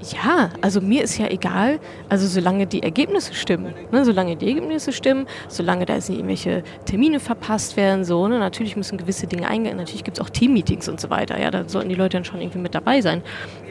[0.00, 4.92] Ja, also mir ist ja egal, also solange die Ergebnisse stimmen, ne, solange die Ergebnisse
[4.92, 9.48] stimmen, solange da jetzt nicht irgendwelche Termine verpasst werden, so, ne, natürlich müssen gewisse Dinge
[9.48, 12.24] eingehen, natürlich gibt es auch Teammeetings und so weiter, ja, da sollten die Leute dann
[12.24, 13.22] schon irgendwie mit dabei sein.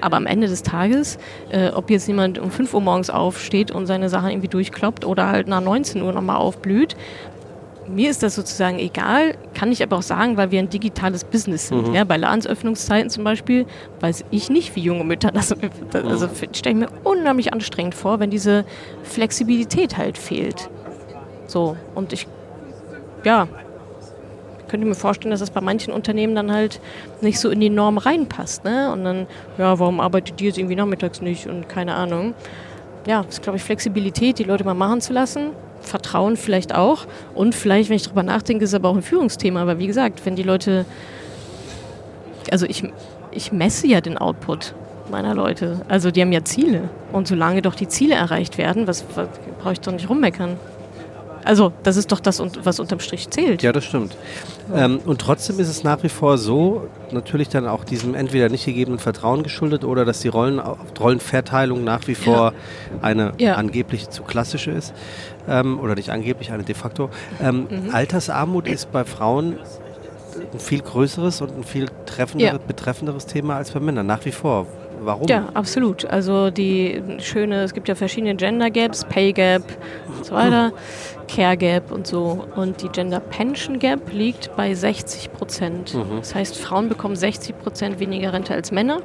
[0.01, 1.17] Aber am Ende des Tages,
[1.49, 5.29] äh, ob jetzt jemand um 5 Uhr morgens aufsteht und seine Sachen irgendwie durchkloppt oder
[5.29, 6.97] halt nach 19 Uhr nochmal aufblüht,
[7.87, 11.67] mir ist das sozusagen egal, kann ich aber auch sagen, weil wir ein digitales Business
[11.67, 11.89] sind.
[11.89, 11.93] Mhm.
[11.95, 13.65] Ja, bei Ladensöffnungszeiten zum Beispiel
[13.99, 15.55] weiß ich nicht, wie junge Mütter das,
[15.93, 18.65] also stelle ich mir unheimlich anstrengend vor, wenn diese
[19.03, 20.69] Flexibilität halt fehlt.
[21.47, 22.27] So, und ich,
[23.23, 23.47] ja,
[24.67, 26.81] könnte mir vorstellen, dass das bei manchen Unternehmen dann halt
[27.21, 28.65] nicht so in die Norm reinpasst.
[28.65, 28.91] Ne?
[28.91, 32.33] Und dann, ja, warum arbeitet die jetzt irgendwie nachmittags nicht und keine Ahnung.
[33.07, 35.51] Ja, das ist, glaube ich, Flexibilität, die Leute mal machen zu lassen
[35.87, 37.05] Vertrauen vielleicht auch.
[37.33, 39.61] Und vielleicht, wenn ich darüber nachdenke, ist es aber auch ein Führungsthema.
[39.61, 40.85] Aber wie gesagt, wenn die Leute,
[42.51, 42.83] also ich,
[43.31, 44.73] ich messe ja den Output
[45.09, 45.81] meiner Leute.
[45.87, 46.89] Also die haben ja Ziele.
[47.11, 49.27] Und solange doch die Ziele erreicht werden, was, was
[49.59, 50.57] brauche ich doch nicht rummeckern.
[51.47, 53.63] Also, das ist doch das, was unterm Strich zählt.
[53.63, 54.17] Ja, das stimmt.
[54.69, 54.85] Ja.
[54.85, 58.65] Ähm, und trotzdem ist es nach wie vor so, natürlich dann auch diesem entweder nicht
[58.65, 60.59] gegebenen Vertrauen geschuldet oder dass die Rollen,
[60.99, 62.53] Rollenverteilung nach wie vor ja.
[63.01, 63.55] eine ja.
[63.55, 64.93] angeblich zu klassische ist.
[65.47, 67.09] Ähm, oder nicht angeblich, eine de facto.
[67.41, 67.93] Ähm, mhm.
[67.93, 69.55] Altersarmut ist bei Frauen
[70.53, 74.67] ein viel größeres und ein viel treffenderes, betreffenderes Thema als bei Männern, nach wie vor.
[75.01, 75.27] Warum?
[75.27, 76.05] Ja, absolut.
[76.05, 79.63] Also die schöne, es gibt ja verschiedene Gender Gaps, Pay Gap
[80.07, 80.71] und so weiter,
[81.27, 82.45] Care Gap und so.
[82.55, 85.93] Und die Gender Pension Gap liegt bei 60 Prozent.
[85.93, 86.17] Mhm.
[86.17, 89.01] Das heißt, Frauen bekommen 60 Prozent weniger Rente als Männer.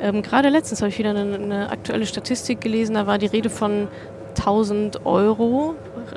[0.00, 3.50] Ähm, Gerade letztens habe ich wieder eine, eine aktuelle Statistik gelesen, da war die Rede
[3.50, 3.88] von
[4.30, 5.74] 1000 Euro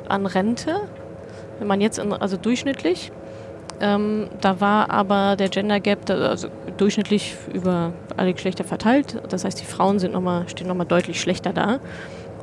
[0.08, 0.80] an Rente,
[1.58, 3.12] wenn man jetzt, in, also durchschnittlich.
[3.80, 9.20] Ähm, da war aber der Gender Gap also durchschnittlich über alle Geschlechter verteilt.
[9.28, 11.78] Das heißt, die Frauen sind noch mal, stehen nochmal deutlich schlechter da.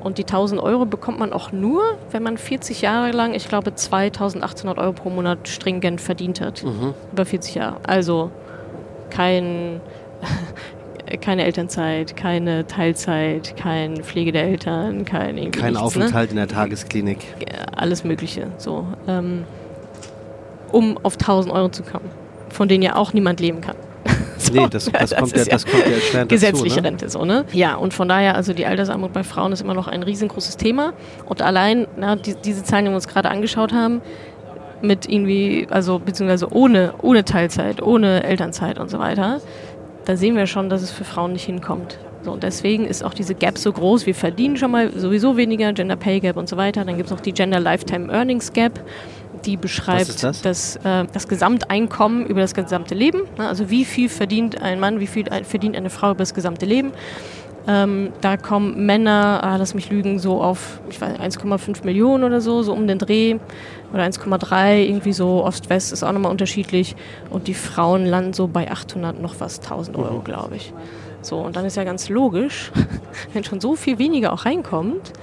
[0.03, 3.73] Und die 1000 Euro bekommt man auch nur, wenn man 40 Jahre lang, ich glaube,
[3.73, 6.63] 2800 Euro pro Monat stringent verdient hat.
[6.63, 6.93] Mhm.
[7.11, 7.77] Über 40 Jahre.
[7.83, 8.29] Also
[9.09, 9.79] kein,
[11.21, 16.41] keine Elternzeit, keine Teilzeit, kein Pflege der Eltern, kein Kein nichts, Aufenthalt ne?
[16.41, 17.19] in der Tagesklinik.
[17.75, 18.47] Alles Mögliche.
[18.57, 18.85] So.
[19.07, 19.45] Ähm,
[20.71, 22.09] um auf 1000 Euro zu kommen,
[22.49, 23.75] von denen ja auch niemand leben kann.
[24.43, 26.88] So, nee, das, das, das, kommt ja, das kommt ja erschwerend Gesetzliche dazu, ne?
[26.88, 27.45] Rente, so, ne?
[27.53, 30.93] Ja, und von daher, also die Altersarmut bei Frauen ist immer noch ein riesengroßes Thema.
[31.25, 34.01] Und allein, na, die, diese Zahlen, die wir uns gerade angeschaut haben,
[34.82, 39.39] mit irgendwie, also beziehungsweise ohne, ohne Teilzeit, ohne Elternzeit und so weiter,
[40.06, 41.97] da sehen wir schon, dass es für Frauen nicht hinkommt.
[42.23, 44.06] So, und deswegen ist auch diese Gap so groß.
[44.06, 46.86] Wir verdienen schon mal sowieso weniger, Gender Pay Gap und so weiter.
[46.86, 48.79] Dann gibt es noch die Gender Lifetime Earnings Gap
[49.45, 50.41] die beschreibt das?
[50.41, 53.21] Das, äh, das Gesamteinkommen über das gesamte Leben.
[53.38, 53.47] Ne?
[53.47, 56.91] Also wie viel verdient ein Mann, wie viel verdient eine Frau über das gesamte Leben.
[57.65, 62.41] Ähm, da kommen Männer, ah, lass mich lügen, so auf ich weiß 1,5 Millionen oder
[62.41, 63.38] so, so um den Dreh
[63.93, 66.95] oder 1,3, irgendwie so Ost-West ist auch nochmal unterschiedlich.
[67.29, 70.23] Und die Frauen landen so bei 800 noch was, 1000 Euro, Mhm.
[70.25, 70.73] glaube ich.
[71.21, 72.69] So, und dann ist ja ganz logisch,
[73.34, 75.13] wenn schon so viel weniger auch reinkommt,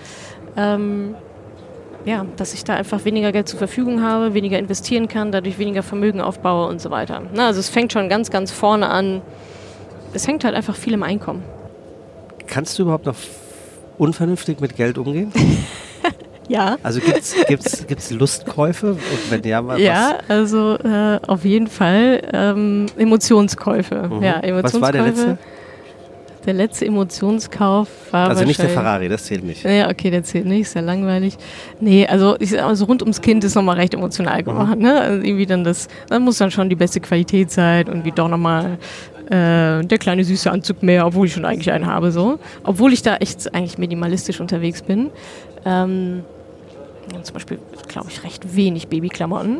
[0.57, 1.15] ähm,
[2.05, 5.83] ja, dass ich da einfach weniger Geld zur Verfügung habe, weniger investieren kann, dadurch weniger
[5.83, 7.23] Vermögen aufbaue und so weiter.
[7.35, 9.23] Na, also es fängt schon ganz, ganz vorne an.
[10.15, 11.43] Es hängt halt einfach viel im Einkommen.
[12.47, 13.17] Kannst du überhaupt noch
[13.99, 15.33] unvernünftig mit Geld umgehen?
[16.51, 16.79] Ja.
[16.83, 19.79] Also gibt's gibt's gibt's Lustkäufe und wenn ja, was?
[19.81, 24.09] Ja, also äh, auf jeden Fall ähm, Emotionskäufe.
[24.11, 24.21] Mhm.
[24.21, 24.81] Ja, Was Emotionskäufe.
[24.81, 25.39] war der letzte?
[26.47, 29.63] Der letzte Emotionskauf war Also nicht der Ferrari, das zählt nicht.
[29.63, 31.37] Ja, okay, der zählt nicht, ist ja langweilig.
[31.81, 34.83] Nee, also ich sag mal, so rund ums Kind ist nochmal recht emotional gemacht, Mhm.
[34.83, 35.01] ne?
[35.01, 38.29] Also irgendwie dann das, dann muss dann schon die beste Qualität sein und wie doch
[38.29, 38.79] nochmal
[39.27, 42.39] äh, der kleine süße Anzug mehr, obwohl ich schon eigentlich einen habe, so.
[42.65, 45.11] Obwohl ich da echt eigentlich minimalistisch unterwegs bin.
[45.67, 46.25] Ähm,
[47.23, 49.59] zum Beispiel, glaube ich, recht wenig Babyklamotten.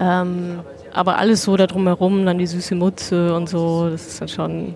[0.00, 0.58] Ähm,
[0.92, 4.74] aber alles so da drumherum, dann die süße Mutze und so, das ist dann schon,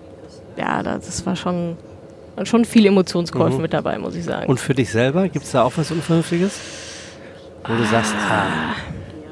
[0.57, 1.77] ja, das das war schon,
[2.45, 3.62] schon viel Emotionskäufe Mhm.
[3.62, 4.49] mit dabei, muss ich sagen.
[4.49, 6.59] Und für dich selber gibt's da auch was Unvernünftiges?
[7.67, 8.75] Wo du sagst, ah,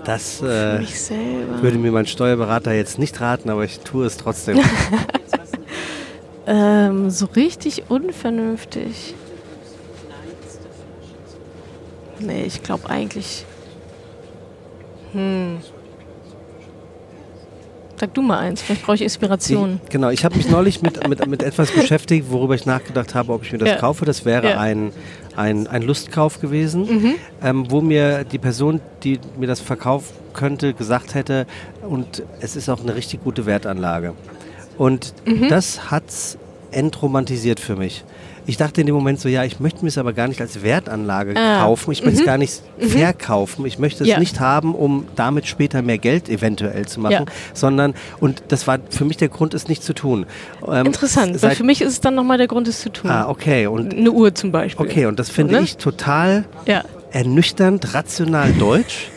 [0.05, 4.61] das Für äh, würde mir mein Steuerberater jetzt nicht raten, aber ich tue es trotzdem.
[6.47, 9.15] Ähm, so richtig unvernünftig.
[12.19, 13.45] Nee, ich glaube eigentlich.
[15.13, 15.59] Hm.
[18.01, 19.79] Sag du mal eins, vielleicht brauche ich Inspiration.
[19.85, 23.31] Ich, genau, ich habe mich neulich mit, mit, mit etwas beschäftigt, worüber ich nachgedacht habe,
[23.35, 23.77] ob ich mir das Ja.
[23.77, 24.07] kaufe.
[24.07, 24.55] Das wäre Ja.
[24.55, 24.59] Mhm.
[24.59, 24.93] ein,
[25.37, 31.15] ein, ein Lustkauf gewesen, ähm, wo mir die Person, die mir das verkaufen könnte, gesagt
[31.15, 31.47] hätte,
[31.87, 34.15] und es ist auch eine richtig gute Wertanlage.
[34.79, 35.49] Und Mhm.
[35.49, 36.39] das hat's
[36.71, 38.03] entromantisiert für mich.
[38.47, 40.63] Ich dachte in dem Moment so, ja, ich möchte mir es aber gar nicht als
[40.63, 41.63] Wertanlage Ah.
[41.63, 41.93] kaufen.
[41.93, 43.65] Ich möchte es gar nicht verkaufen.
[43.67, 44.19] Ich möchte es Ja.
[44.19, 47.25] nicht haben, um damit später mehr Geld eventuell zu machen, Ja.
[47.55, 50.27] sondern, und das war für mich der Grund, es nicht zu tun.
[50.67, 53.11] Ähm, Interessant, weil für mich ist es dann nochmal der Grund, es zu tun.
[53.11, 53.67] ah, okay.
[53.67, 54.85] Und, Eine Uhr zum Beispiel.
[54.87, 55.61] okay, und das finde Ne?
[55.63, 59.09] ich total Ja, ernüchternd, rational deutsch.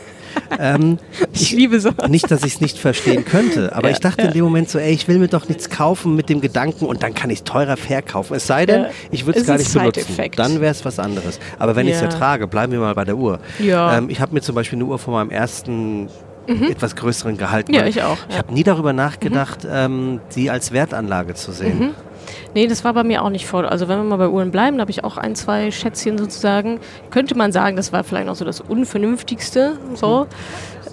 [0.60, 0.98] Ähm,
[1.34, 1.91] ich liebe so.
[2.08, 4.28] nicht, dass ich es nicht verstehen könnte, aber Ja, ich dachte ja.
[4.30, 7.04] in dem Moment so, ey, ich will mir doch nichts kaufen mit dem Gedanken und
[7.04, 8.36] dann kann ich es teurer verkaufen.
[8.36, 10.15] Es sei denn, Ja, ich würde es gar nicht benutzen.
[10.36, 11.39] Dann wäre es was anderes.
[11.60, 12.13] Aber wenn ich es ja Ja.
[12.17, 13.39] trage, bleiben wir mal bei der Uhr.
[13.60, 16.08] Ähm, ich habe mir zum Beispiel eine Uhr von meinem ersten
[16.46, 17.69] etwas größeren Gehalt.
[17.74, 18.39] Ja, ich auch, Ich ja.
[18.41, 21.91] habe nie darüber nachgedacht, ähm, die als Wertanlage zu sehen.
[22.54, 23.70] Nee, das war bei mir auch nicht vor.
[23.72, 26.80] Also wenn wir mal bei Uhren bleiben, da habe ich auch ein, zwei Schätzchen sozusagen.
[27.10, 29.78] Könnte man sagen, das war vielleicht auch so das Unvernünftigste.
[29.96, 30.28] So.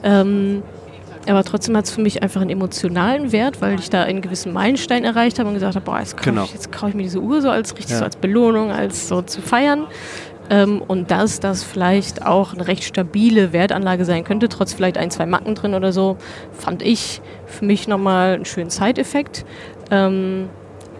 [0.02, 0.62] Ähm,
[1.28, 4.52] aber trotzdem hat es für mich einfach einen emotionalen Wert, weil ich da einen gewissen
[4.52, 6.44] Meilenstein erreicht habe und gesagt habe, boah, jetzt kaufe Genau.
[6.44, 7.98] ich, jetzt kaufe ich mir diese Uhr so als richtig Ja.
[7.98, 9.86] so als Belohnung, als so zu feiern.
[10.48, 15.10] Ähm, und dass das vielleicht auch eine recht stabile Wertanlage sein könnte, trotz vielleicht ein,
[15.10, 16.16] zwei Macken drin oder so,
[16.52, 19.44] fand ich für mich nochmal einen schönen Side-Effekt.
[19.92, 20.48] Ähm,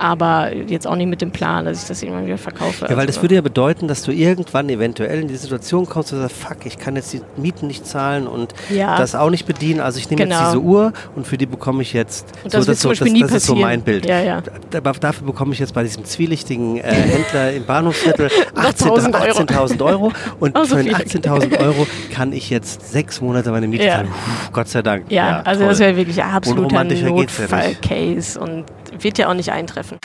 [0.01, 2.87] aber jetzt auch nicht mit dem Plan, dass ich das irgendwann wieder verkaufe.
[2.89, 6.13] Ja, weil das Also, würde ja bedeuten, dass du irgendwann eventuell in die Situation kommst,
[6.13, 8.97] dass du sagst, fuck, ich kann jetzt die Mieten nicht zahlen und Ja.
[8.97, 9.81] das auch nicht bedienen.
[9.81, 10.37] Also ich nehme Genau.
[10.39, 13.31] jetzt diese Uhr und für die bekomme ich jetzt Und das so, Beispiel nie das,
[13.31, 14.07] das ist so mein Bild.
[14.07, 14.43] Ja, ja.
[14.75, 19.25] Aber dafür bekomme ich jetzt bei diesem zwielichtigen äh, Händler im Bahnhofsviertel 1000 Euro.
[19.25, 20.13] 18.000 Euro.
[20.41, 21.21] Und Oh, so für den viel.
[21.21, 24.09] 18.000 Euro kann ich jetzt sechs Monate meine Miete zahlen.
[24.09, 25.05] Puh, Gott sei Dank.
[25.11, 25.69] Ja, also toll.
[25.71, 26.85] das wäre wirklich absoluter.
[26.85, 28.65] Notfall-Case und
[29.05, 29.99] wird ja auch nicht eintreffen.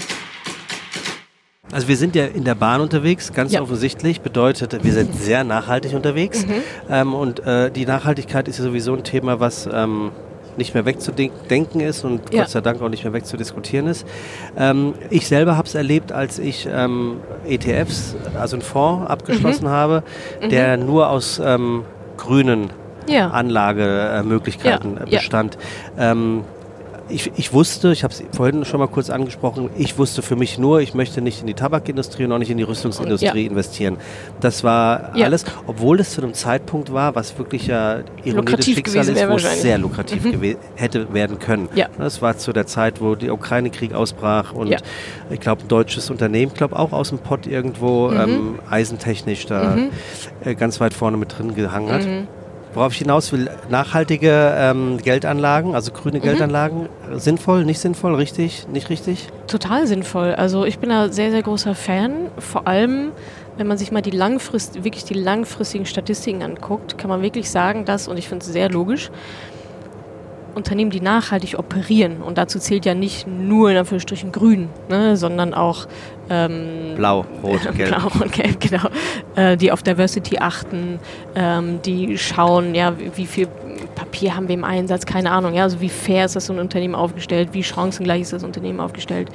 [1.71, 3.61] Also wir sind ja in der Bahn unterwegs, ganz Ja.
[3.61, 4.21] offensichtlich.
[4.21, 6.45] Bedeutet, wir sind sehr nachhaltig unterwegs.
[6.45, 6.53] Mhm.
[6.89, 10.11] Ähm, und äh, die Nachhaltigkeit ist ja sowieso ein Thema, was ähm,
[10.57, 12.41] nicht mehr wegzudenken ist und Ja.
[12.43, 14.05] Gott sei Dank auch nicht mehr wegzudiskutieren ist.
[14.57, 20.03] Ähm, ich selber habe es erlebt, als ich ähm, ETFs, also einen Fonds abgeschlossen habe,
[20.49, 21.83] der nur aus ähm,
[22.15, 22.69] grünen
[23.07, 23.13] Mhm.
[23.13, 23.29] Ja.
[23.29, 25.57] Anlagemöglichkeiten bestand.
[25.99, 26.43] Ähm,
[27.09, 30.57] ich, ich wusste, ich habe es vorhin schon mal kurz angesprochen, ich wusste für mich
[30.57, 33.49] nur, ich möchte nicht in die Tabakindustrie und auch nicht in die Rüstungsindustrie Ja.
[33.51, 33.97] investieren.
[34.39, 35.25] Das war Ja.
[35.25, 39.35] alles, obwohl es zu einem Zeitpunkt war, was wirklich ja Ironie des Schicksals ist, wo
[39.35, 41.69] es sehr lukrativ gewe- hätte werden können.
[41.75, 41.87] Ja.
[41.97, 44.77] Das war zu der Zeit, wo der Ukraine-Krieg ausbrach und Ja.
[45.29, 48.19] ich glaube, ein deutsches Unternehmen, ich glaube auch aus dem Pott irgendwo Mhm.
[48.19, 49.77] ähm, eisentechnisch da
[50.43, 52.01] äh, ganz weit vorne mit drin gehangen hat.
[52.75, 52.79] Mhm.
[52.79, 55.95] Worauf ich hinaus will, nachhaltige ähm, Geldanlagen, also Mhm.
[55.95, 59.29] grüne Geldanlagen, äh, sinnvoll, nicht sinnvoll, richtig, nicht richtig?
[59.47, 60.35] Total sinnvoll.
[60.35, 62.27] Also ich bin da sehr, sehr großer Fan.
[62.37, 63.11] Vor allem,
[63.57, 67.85] wenn man sich mal die langfrist, wirklich die langfristigen Statistiken anguckt, kann man wirklich sagen,
[67.85, 69.09] dass, und ich finde es sehr logisch,
[70.55, 75.53] Unternehmen, die nachhaltig operieren, und dazu zählt ja nicht nur in Anführungsstrichen grün, ne, sondern
[75.53, 75.87] auch
[76.29, 77.95] ähm, blau, rot, gelb.
[77.95, 78.87] Blau und gelb, genau.
[79.35, 80.99] Äh, die auf Diversity achten,
[81.35, 83.47] ähm, die schauen, ja, wie viel
[83.95, 87.49] Papier haben wir im Einsatz, keine Ahnung, ja, also wie fair ist das Unternehmen aufgestellt,
[87.51, 89.29] wie chancengleich ist das Unternehmen aufgestellt.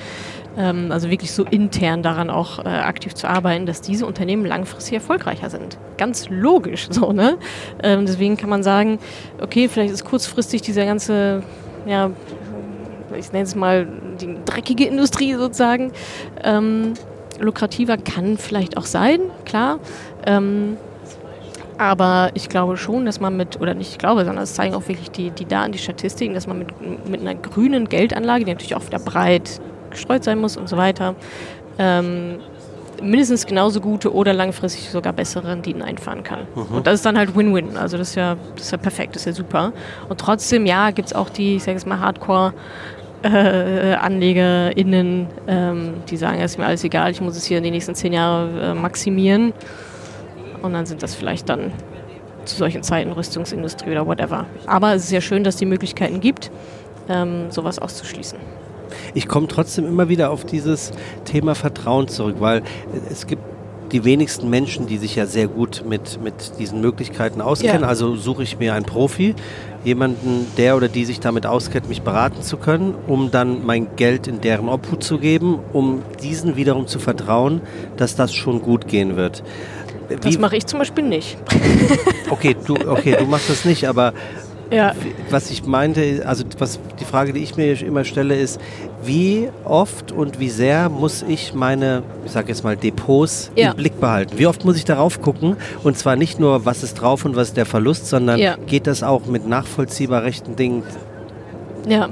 [0.61, 4.95] Ähm, also wirklich so intern daran auch äh, aktiv zu arbeiten, dass diese Unternehmen langfristig
[4.95, 5.79] erfolgreicher sind.
[5.97, 7.39] Ganz logisch so, ne?
[7.83, 8.99] Ähm, deswegen kann man sagen,
[9.41, 11.43] okay, vielleicht ist kurzfristig dieser ganze,
[11.87, 12.11] ja,
[13.19, 13.89] ich nenne es mal
[14.21, 15.93] die dreckige Industrie sozusagen,
[16.45, 16.93] ähm,
[17.39, 19.79] lukrativer kann vielleicht auch sein, klar.
[20.27, 20.77] Ähm,
[21.79, 24.87] aber ich glaube schon, dass man mit, oder nicht ich glaube, sondern es zeigen auch
[24.89, 28.75] wirklich die, die Daten, die Statistiken, dass man mit, mit einer grünen Geldanlage, die natürlich
[28.75, 31.15] auch wieder breit gestreut sein muss und so weiter,
[31.79, 32.39] ähm,
[33.03, 36.41] mindestens genauso gute oder langfristig sogar bessere Renditen einfahren kann.
[36.55, 36.77] Mhm.
[36.77, 37.77] Und das ist dann halt Win-Win.
[37.77, 39.73] Also das ist ja, das ist ja perfekt, das ist ja super.
[40.09, 42.53] Und trotzdem, ja, gibt es auch die, ich sage jetzt mal, Hardcore-
[43.23, 47.65] äh, AnlegerInnen, ähm, die sagen, es ist mir alles egal, ich muss es hier in
[47.65, 49.53] den nächsten zehn Jahren äh, maximieren.
[50.63, 51.73] Und dann sind das vielleicht dann
[52.45, 54.47] zu solchen Zeiten Rüstungsindustrie oder whatever.
[54.67, 56.51] Aber es ist ja schön, dass es die Möglichkeiten gibt,
[57.09, 58.39] ähm, sowas auszuschließen.
[59.15, 60.93] Ich komme trotzdem immer wieder auf dieses
[61.25, 62.63] Thema Vertrauen zurück, weil
[63.11, 63.43] es gibt
[63.93, 67.83] die wenigsten Menschen, die sich ja sehr gut mit, mit diesen Möglichkeiten auskennen.
[67.83, 67.89] Ja.
[67.89, 69.35] Also suche ich mir einen Profi,
[69.85, 74.27] jemanden, der oder die sich damit auskennt, mich beraten zu können, um dann mein Geld
[74.27, 77.61] in deren Obhut zu geben, um diesen wiederum zu vertrauen,
[77.97, 79.43] dass das schon gut gehen wird.
[80.09, 81.37] Wie das mache ich zum Beispiel nicht.
[82.31, 84.13] Okay, du, okay, du machst das nicht, aber
[84.71, 84.95] ja.
[85.31, 88.61] Was ich meinte, also was die Frage, die ich mir immer stelle, ist,
[89.03, 93.71] wie oft und wie sehr muss ich meine, ich sage jetzt mal, Depots ja.
[93.71, 94.39] im Blick behalten?
[94.39, 95.57] Wie oft muss ich darauf gucken?
[95.83, 98.57] Und zwar nicht nur, was ist drauf und was ist der Verlust, sondern ja.
[98.67, 100.83] geht das auch mit nachvollziehbar rechten Dingen?
[101.89, 102.11] Ja.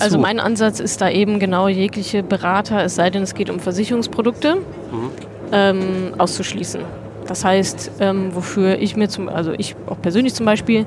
[0.00, 3.58] Also mein Ansatz ist da eben genau jegliche Berater, es sei denn, es geht um
[3.58, 5.10] Versicherungsprodukte, mhm.
[5.50, 6.82] ähm, auszuschließen.
[7.28, 10.86] Das heißt, ähm, wofür ich mir zum, also ich auch persönlich zum Beispiel,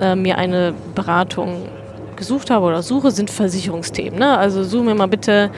[0.00, 1.68] äh, mir eine Beratung
[2.16, 4.18] gesucht habe oder suche, sind Versicherungsthemen.
[4.18, 4.38] Ne?
[4.38, 5.50] Also suche mir mal bitte,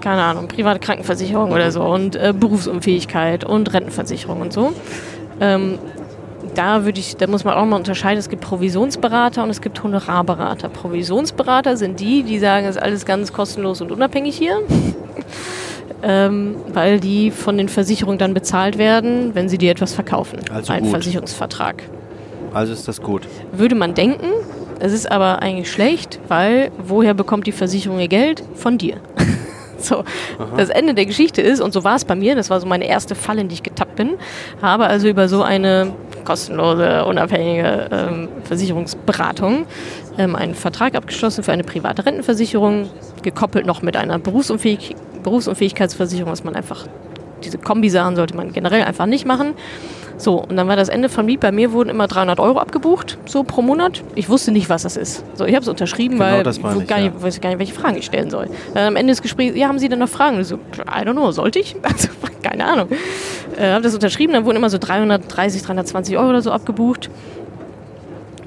[0.00, 4.72] keine Ahnung, private Krankenversicherung oder so und äh, Berufsunfähigkeit und Rentenversicherung und so.
[5.40, 5.78] Ähm,
[6.54, 9.82] da würde ich, da muss man auch mal unterscheiden, es gibt Provisionsberater und es gibt
[9.82, 10.68] Honorarberater.
[10.68, 14.60] Provisionsberater sind die, die sagen, es ist alles ganz kostenlos und unabhängig hier
[16.02, 20.38] ähm, weil die von den Versicherungen dann bezahlt werden, wenn sie dir etwas verkaufen.
[20.52, 20.90] Also Ein gut.
[20.90, 21.82] Versicherungsvertrag.
[22.52, 23.22] Also ist das gut.
[23.52, 24.26] Würde man denken,
[24.80, 28.42] es ist aber eigentlich schlecht, weil woher bekommt die Versicherung ihr Geld?
[28.54, 28.96] Von dir.
[29.78, 30.04] so, Aha.
[30.56, 32.86] das Ende der Geschichte ist, und so war es bei mir, das war so meine
[32.86, 34.12] erste Falle, in die ich getappt bin,
[34.62, 35.92] habe also über so eine
[36.24, 39.66] kostenlose, unabhängige ähm, Versicherungsberatung
[40.18, 42.88] ähm, einen Vertrag abgeschlossen für eine private Rentenversicherung,
[43.22, 46.86] gekoppelt noch mit einer Berufsunfähig Berufsunfähigkeitsversicherung, was man einfach,
[47.44, 49.54] diese Kombisachen sollte man generell einfach nicht machen.
[50.20, 51.40] So, und dann war das Ende vom Lied.
[51.40, 54.02] Bei mir wurden immer 300 Euro abgebucht, so pro Monat.
[54.14, 55.24] Ich wusste nicht, was das ist.
[55.34, 57.22] So, ich habe es unterschrieben, genau weil ich, gar nicht, ja.
[57.22, 58.48] weiß gar nicht, welche Fragen ich stellen soll.
[58.74, 60.36] Dann am Ende des Gesprächs, ja, haben Sie denn noch Fragen?
[60.36, 61.76] Und so, I don't know, sollte ich?
[61.82, 62.08] Also,
[62.42, 62.88] keine Ahnung.
[63.58, 67.10] Äh, habe das unterschrieben, dann wurden immer so 330, 320 Euro oder so abgebucht.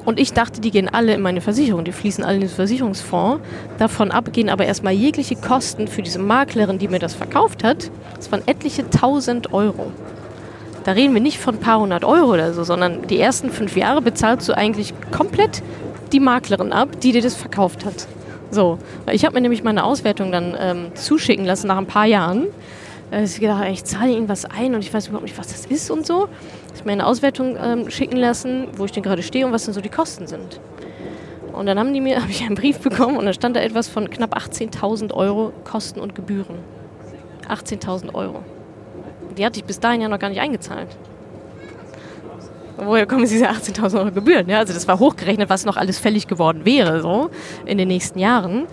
[0.05, 3.41] Und ich dachte, die gehen alle in meine Versicherung, die fließen alle in den Versicherungsfonds.
[3.77, 7.89] Davon ab gehen aber erstmal jegliche Kosten für diese Maklerin, die mir das verkauft hat.
[8.17, 9.91] Das waren etliche tausend Euro.
[10.83, 13.77] Da reden wir nicht von ein paar hundert Euro oder so, sondern die ersten fünf
[13.77, 15.63] Jahre bezahlst du eigentlich komplett
[16.11, 18.07] die Maklerin ab, die dir das verkauft hat.
[18.51, 18.77] So,
[19.11, 22.47] ich habe mir nämlich meine Auswertung dann ähm, zuschicken lassen nach ein paar Jahren.
[23.11, 25.65] Äh, ich gedacht, ich zahle ihnen was ein und ich weiß überhaupt nicht, was das
[25.65, 26.27] ist und so.
[26.75, 29.73] Ich mir eine Auswertung ähm, schicken lassen, wo ich denn gerade stehe und was denn
[29.73, 30.59] so die Kosten sind.
[31.53, 33.87] Und dann haben die mir, habe ich einen Brief bekommen und da stand da etwas
[33.87, 36.57] von knapp 18.000 Euro Kosten und Gebühren.
[37.47, 38.43] 18.000 Euro.
[39.37, 40.89] Die hatte ich bis dahin ja noch gar nicht eingezahlt.
[42.77, 44.49] Woher kommen diese 18.000 Euro Gebühren?
[44.49, 47.29] Ja, also das war hochgerechnet, was noch alles fällig geworden wäre so
[47.65, 48.65] in den nächsten Jahren.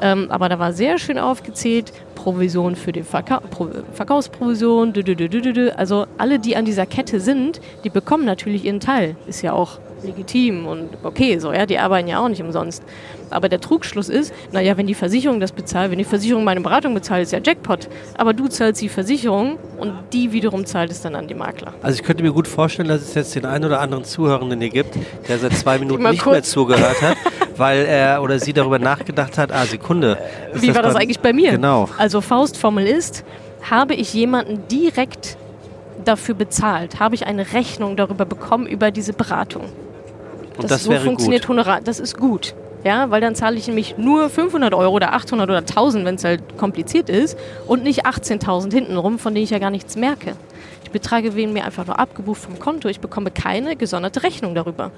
[0.00, 5.14] Ähm, aber da war sehr schön aufgezählt, Provision für die Verka Pro Verkaufsprovision, dü -dü
[5.16, 9.16] -dü also alle, die an dieser Kette sind, die bekommen natürlich ihren Teil.
[9.26, 12.82] Ist ja auch legitim und okay, so, ja, die arbeiten ja auch nicht umsonst.
[13.30, 16.94] Aber der Trugschluss ist, naja, wenn die Versicherung das bezahlt, wenn die Versicherung meine Beratung
[16.94, 17.88] bezahlt, ist ja Jackpot.
[18.16, 21.74] Aber du zahlst die Versicherung und die wiederum zahlt es dann an die Makler.
[21.82, 24.70] Also ich könnte mir gut vorstellen, dass es jetzt den einen oder anderen Zuhörenden hier
[24.70, 24.96] gibt,
[25.28, 27.16] der seit zwei Minuten nicht mehr zugehört hat,
[27.56, 30.18] weil er oder sie darüber nachgedacht hat, ah, Sekunde.
[30.54, 31.52] Wie das war das eigentlich bei mir?
[31.52, 31.88] Genau.
[31.98, 33.24] Also Faustformel ist,
[33.70, 35.36] habe ich jemanden direkt
[36.04, 37.00] dafür bezahlt?
[37.00, 39.64] Habe ich eine Rechnung darüber bekommen, über diese Beratung?
[40.58, 41.50] Und das, das so funktioniert gut.
[41.50, 41.80] Honorar.
[41.80, 42.54] Das ist gut.
[42.84, 46.24] Ja, weil dann zahle ich nämlich nur 500 Euro oder 800 oder 1000, wenn es
[46.24, 47.36] halt kompliziert ist
[47.66, 50.36] und nicht 18.000 hintenrum, von denen ich ja gar nichts merke.
[50.86, 52.88] Die Beträge werden mir einfach nur abgebucht vom Konto.
[52.88, 54.90] Ich bekomme keine gesonderte Rechnung darüber.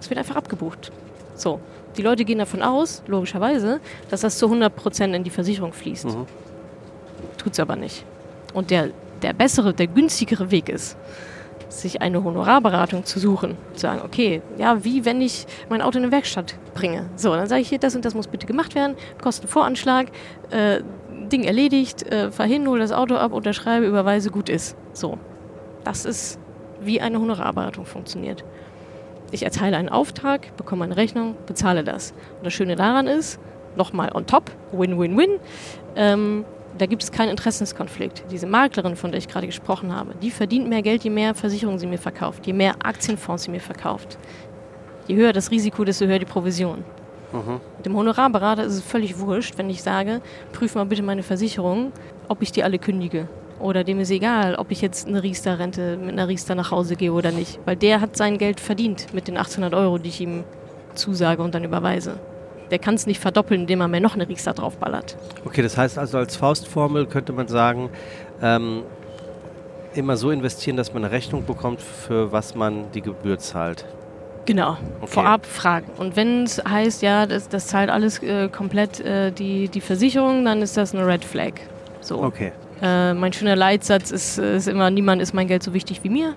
[0.00, 0.90] Es wird einfach abgebucht.
[1.34, 1.60] So.
[1.96, 3.80] Die Leute gehen davon aus, logischerweise,
[4.10, 6.06] dass das zu 100 Prozent in die Versicherung fließt.
[6.06, 6.26] Mhm.
[7.36, 8.04] Tut es aber nicht.
[8.54, 8.90] Und der,
[9.22, 10.96] der bessere, der günstigere Weg ist,
[11.70, 13.56] sich eine Honorarberatung zu suchen.
[13.74, 17.08] Zu sagen, okay, ja, wie wenn ich mein Auto in eine Werkstatt bringe.
[17.16, 20.08] So, dann sage ich hier, das und das muss bitte gemacht werden, Kostenvoranschlag,
[20.50, 20.80] äh,
[21.30, 24.76] Ding erledigt, äh, fahr hin, hol das Auto ab, unterschreibe, überweise, gut ist.
[24.92, 25.18] So.
[25.84, 26.38] Das ist,
[26.80, 28.44] wie eine Honorarberatung funktioniert.
[29.30, 32.12] Ich erteile einen Auftrag, bekomme eine Rechnung, bezahle das.
[32.38, 33.38] Und das Schöne daran ist,
[33.76, 35.38] nochmal on top, Win-Win-Win,
[35.96, 36.44] ähm,
[36.78, 38.24] da gibt es keinen Interessenskonflikt.
[38.30, 41.78] Diese Maklerin, von der ich gerade gesprochen habe, die verdient mehr Geld, je mehr Versicherungen
[41.78, 44.18] sie mir verkauft, je mehr Aktienfonds sie mir verkauft.
[45.06, 46.84] Je höher das Risiko, desto höher die Provision.
[47.32, 47.60] Mhm.
[47.84, 50.20] Dem Honorarberater ist es völlig wurscht, wenn ich sage,
[50.52, 51.92] prüf mal bitte meine Versicherungen,
[52.28, 53.28] ob ich die alle kündige.
[53.58, 57.12] Oder dem ist egal, ob ich jetzt eine Riester-Rente mit einer Riester nach Hause gehe
[57.12, 57.58] oder nicht.
[57.66, 60.44] Weil der hat sein Geld verdient mit den 1800 Euro, die ich ihm
[60.94, 62.18] zusage und dann überweise.
[62.70, 65.16] Der kann es nicht verdoppeln, indem er mir noch eine Riester draufballert.
[65.44, 67.90] Okay, das heißt also als Faustformel könnte man sagen,
[68.42, 68.82] ähm,
[69.94, 73.84] immer so investieren, dass man eine Rechnung bekommt, für was man die Gebühr zahlt.
[74.46, 75.12] Genau, okay.
[75.12, 75.86] vorab fragen.
[75.98, 80.44] Und wenn es heißt, ja, das, das zahlt alles äh, komplett äh, die, die Versicherung,
[80.44, 81.52] dann ist das eine Red Flag.
[82.00, 82.22] So.
[82.22, 82.52] Okay.
[82.82, 86.34] Äh, mein schöner Leitsatz ist, ist immer, niemand ist mein Geld so wichtig wie mir.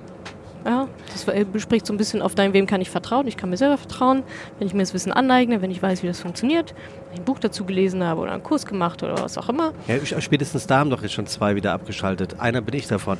[0.66, 3.28] Ja, das bespricht so ein bisschen auf dein, wem kann ich vertrauen.
[3.28, 4.24] Ich kann mir selber vertrauen,
[4.59, 6.74] wenn ich mir das Wissen aneigne, wenn ich weiß, wie das funktioniert,
[7.07, 9.74] wenn ich ein Buch dazu gelesen habe oder einen Kurs gemacht oder was auch immer.
[9.88, 12.39] Ja, spätestens da haben doch jetzt schon zwei wieder abgeschaltet.
[12.39, 13.18] Einer bin ich davon.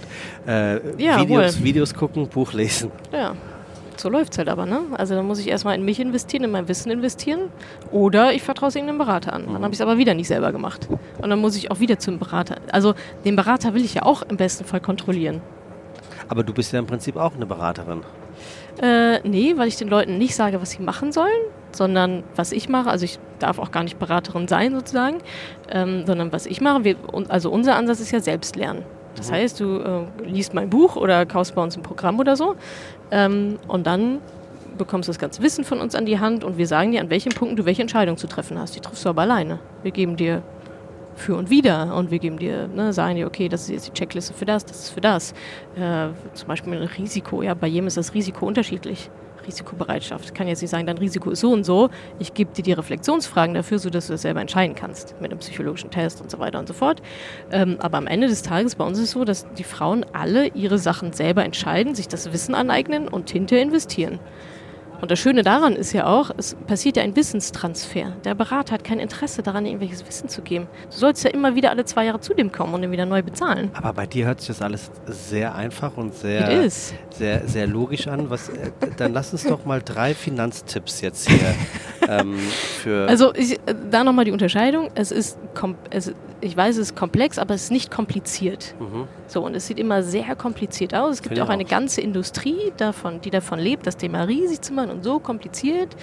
[0.48, 2.92] Äh, ja, Videos, Videos gucken, Buch lesen.
[3.12, 3.34] Ja,
[3.98, 4.82] so läuft es halt aber, ne?
[4.98, 7.50] Also dann muss ich erstmal in mich investieren, in mein Wissen investieren.
[7.92, 9.46] Oder ich vertraue es irgendeinem Berater an.
[9.46, 10.88] Dann habe ich es aber wieder nicht selber gemacht.
[11.22, 12.56] Und dann muss ich auch wieder zum Berater.
[12.72, 15.42] Also den Berater will ich ja auch im besten Fall kontrollieren.
[16.34, 18.02] Aber du bist ja im Prinzip auch eine Beraterin.
[18.82, 21.30] Äh, nee, weil ich den Leuten nicht sage, was sie machen sollen,
[21.72, 22.90] sondern was ich mache.
[22.90, 25.20] Also ich darf auch gar nicht Beraterin sein sozusagen,
[25.70, 26.84] ähm, sondern was ich mache.
[26.84, 26.96] Wir,
[27.30, 28.82] also unser Ansatz ist ja Selbstlernen.
[29.16, 29.36] Das mhm.
[29.36, 32.56] heißt, du äh, liest mein Buch oder kaufst bei uns ein Programm oder so
[33.12, 34.18] ähm, und dann
[34.76, 37.12] bekommst du das ganze Wissen von uns an die Hand und wir sagen dir, an
[37.12, 38.76] welchen Punkten du welche Entscheidung zu treffen hast.
[38.76, 39.60] Die triffst du aber alleine.
[39.84, 40.42] Wir geben dir
[41.16, 43.94] für und wieder und wir geben dir, ne, sagen dir, okay, das ist jetzt die
[43.94, 45.34] Checkliste für das, das ist für das.
[45.76, 49.10] Äh, zum Beispiel ein Risiko, ja, bei jedem ist das Risiko unterschiedlich.
[49.46, 50.34] Risikobereitschaft.
[50.34, 51.90] Kann jetzt nicht sagen, dein Risiko ist so und so.
[52.20, 55.16] Ich gebe dir die Reflexionsfragen dafür, sodass du das selber entscheiden kannst.
[55.20, 57.02] Mit einem psychologischen Test und so weiter und so fort.
[57.52, 60.48] Ähm, aber am Ende des Tages bei uns ist es so, dass die Frauen alle
[60.48, 64.20] ihre Sachen selber entscheiden, sich das Wissen aneignen und hinterher investieren.
[65.04, 68.14] Und das Schöne daran ist ja auch, es passiert ja ein Wissenstransfer.
[68.24, 70.70] Der Berater hat kein Interesse daran, irgendwelches Wissen zu geben.
[70.90, 73.22] Du sollst ja immer wieder alle zwei Jahre zu dem kommen und ihn wieder neu
[73.22, 73.70] bezahlen.
[73.74, 78.30] Aber bei dir hört sich das alles sehr einfach und sehr, sehr, sehr logisch an.
[78.30, 81.54] Was, äh, dann lass uns doch mal drei Finanztipps jetzt hier
[82.08, 83.06] ähm, für.
[83.10, 84.90] Also ich, äh, da nochmal die Unterscheidung.
[84.96, 85.38] Es ist,
[85.90, 88.74] es, ich weiß, es ist komplex, aber es ist nicht kompliziert.
[88.80, 89.10] Mhm.
[89.28, 91.16] So, und es sieht immer sehr kompliziert aus.
[91.16, 94.74] Es gibt auch, auch eine ganze Industrie, davon, die davon lebt, das Thema riesig zu
[94.74, 95.96] machen und so kompliziert,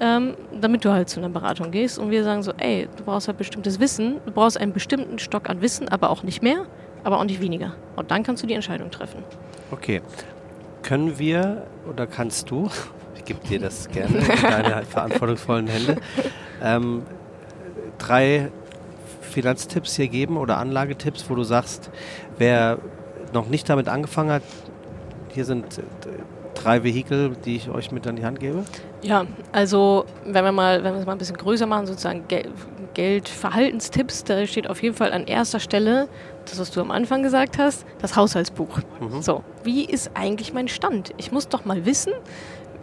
[0.00, 3.28] ähm, damit du halt zu einer Beratung gehst und wir sagen so, ey, du brauchst
[3.28, 6.64] halt bestimmtes Wissen, du brauchst einen bestimmten Stock an Wissen, aber auch nicht mehr,
[7.04, 7.74] aber auch nicht weniger.
[7.96, 9.22] Und dann kannst du die Entscheidung treffen.
[9.70, 10.00] Okay.
[10.82, 12.70] Können wir oder kannst du,
[13.16, 15.96] ich gebe dir das gerne in deine verantwortungsvollen Hände,
[16.62, 17.02] ähm,
[17.98, 18.50] drei
[19.20, 21.90] Finanztipps hier geben oder Anlagetipps, wo du sagst,
[22.38, 22.78] wer
[23.32, 24.42] noch nicht damit angefangen hat,
[25.32, 25.80] hier sind
[26.54, 28.64] drei Vehikel, die ich euch mit an die Hand gebe?
[29.02, 32.50] Ja, also wenn wir mal, wenn wir es mal ein bisschen größer machen, sozusagen Gel
[32.92, 36.08] Geldverhaltenstipps, da steht auf jeden Fall an erster Stelle,
[36.44, 38.80] das was du am Anfang gesagt hast, das Haushaltsbuch.
[39.00, 39.22] Mhm.
[39.22, 41.12] So, wie ist eigentlich mein Stand?
[41.16, 42.12] Ich muss doch mal wissen,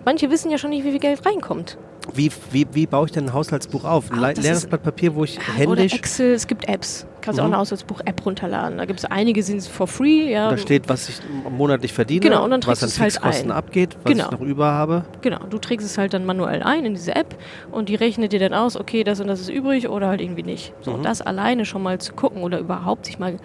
[0.08, 1.78] manche wissen ja schon nicht, wie viel Geld reinkommt.
[2.14, 4.10] Wie, wie, wie baue ich denn ein Haushaltsbuch auf?
[4.10, 5.68] Ein Ach, leeres Blatt Papier, wo ich händisch...
[5.68, 7.06] Oder Excel, es gibt Apps.
[7.20, 7.46] Kannst mhm.
[7.46, 8.78] auch ein Haushaltsbuch-App runterladen.
[8.78, 10.32] Da gibt es einige, sind for free.
[10.32, 10.50] Ja.
[10.50, 14.14] Da steht, was ich monatlich verdiene, genau, und dann was an Fixkosten halt abgeht, was
[14.14, 14.26] genau.
[14.26, 15.04] ich noch über habe.
[15.20, 17.36] Genau, du trägst es halt dann manuell ein in diese App
[17.74, 20.44] und die rechnet dir dann aus, okay, das und das ist übrig oder halt irgendwie
[20.44, 20.74] nicht.
[20.80, 21.04] So, mhm.
[21.04, 23.36] das alleine schon mal zu gucken oder überhaupt sich mal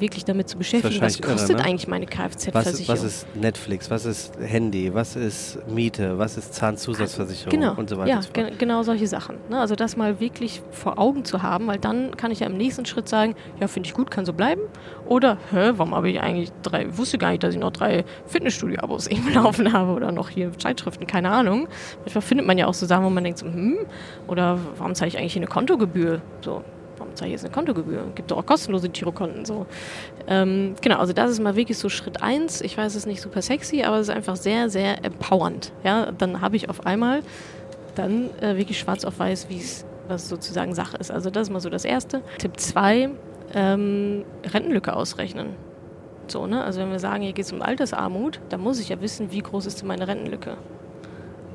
[0.00, 1.64] wirklich damit zu beschäftigen, was kostet irre, ne?
[1.64, 2.88] eigentlich meine Kfz-Versicherung.
[2.88, 7.74] Was, was, ist Netflix, was ist Handy, was ist Miete, was ist Zahnzusatzversicherung genau.
[7.76, 8.10] und so weiter.
[8.10, 9.36] Ja, so ge genau solche Sachen.
[9.48, 9.58] Ne?
[9.58, 12.86] Also das mal wirklich vor Augen zu haben, weil dann kann ich ja im nächsten
[12.86, 14.62] Schritt sagen, ja, finde ich gut, kann so bleiben.
[15.06, 19.06] Oder, hä, warum habe ich eigentlich drei, wusste gar nicht, dass ich noch drei Fitnessstudio-Abos
[19.08, 21.68] eben laufen habe oder noch hier Zeitschriften, keine Ahnung.
[22.00, 23.78] Manchmal findet man ja auch so Sachen, wo man denkt so, hm,
[24.26, 26.20] oder warum zahle ich eigentlich hier eine Kontogebühr?
[26.40, 26.62] So,
[27.16, 28.04] zahle jetzt eine Kontogebühr?
[28.14, 29.44] Gibt doch auch kostenlose Girokonten.
[29.44, 29.66] So.
[30.26, 32.60] Ähm, genau, also das ist mal wirklich so Schritt eins.
[32.60, 35.72] Ich weiß, es ist nicht super sexy, aber es ist einfach sehr, sehr empowernd.
[35.84, 37.22] Ja, dann habe ich auf einmal
[37.94, 41.10] dann äh, wirklich schwarz auf weiß, wie es was sozusagen Sache ist.
[41.10, 42.22] Also das ist mal so das Erste.
[42.38, 43.10] Tipp zwei,
[43.54, 45.48] ähm, Rentenlücke ausrechnen.
[46.28, 46.62] So, ne?
[46.62, 49.40] Also wenn wir sagen, hier geht es um Altersarmut, dann muss ich ja wissen, wie
[49.40, 50.56] groß ist denn meine Rentenlücke.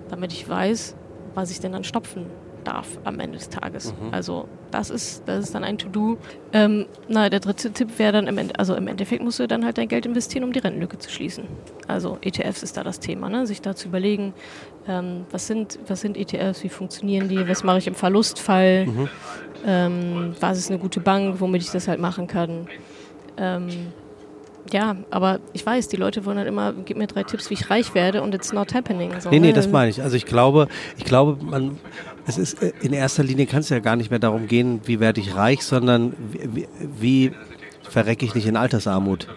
[0.09, 0.95] Damit ich weiß,
[1.33, 2.25] was ich denn dann stopfen
[2.63, 3.93] darf am Ende des Tages.
[3.93, 4.13] Mhm.
[4.13, 6.17] Also das ist, das ist dann ein To-Do.
[6.53, 9.65] Ähm, na, der dritte Tipp wäre dann, im Ende, also im Endeffekt musst du dann
[9.65, 11.45] halt dein Geld investieren, um die Rentenlücke zu schließen.
[11.87, 13.45] Also ETFs ist da das Thema, ne?
[13.47, 14.33] sich da zu überlegen,
[14.87, 19.09] ähm, was, sind, was sind ETFs, wie funktionieren die, was mache ich im Verlustfall, mhm.
[19.65, 22.67] ähm, was ist eine gute Bank, womit ich das halt machen kann.
[23.37, 23.69] Ähm,
[24.71, 27.69] ja, aber ich weiß, die Leute wollen dann immer, gib mir drei Tipps, wie ich
[27.69, 29.11] reich werde und it's not happening.
[29.19, 29.53] So, nee, nee, ne?
[29.53, 30.01] das meine ich.
[30.01, 31.77] Also ich glaube, ich glaube, man,
[32.27, 34.99] es ist äh, in erster Linie kann es ja gar nicht mehr darum gehen, wie
[34.99, 36.67] werde ich reich, sondern wie,
[36.99, 37.31] wie
[37.83, 39.27] verrecke ich nicht in Altersarmut.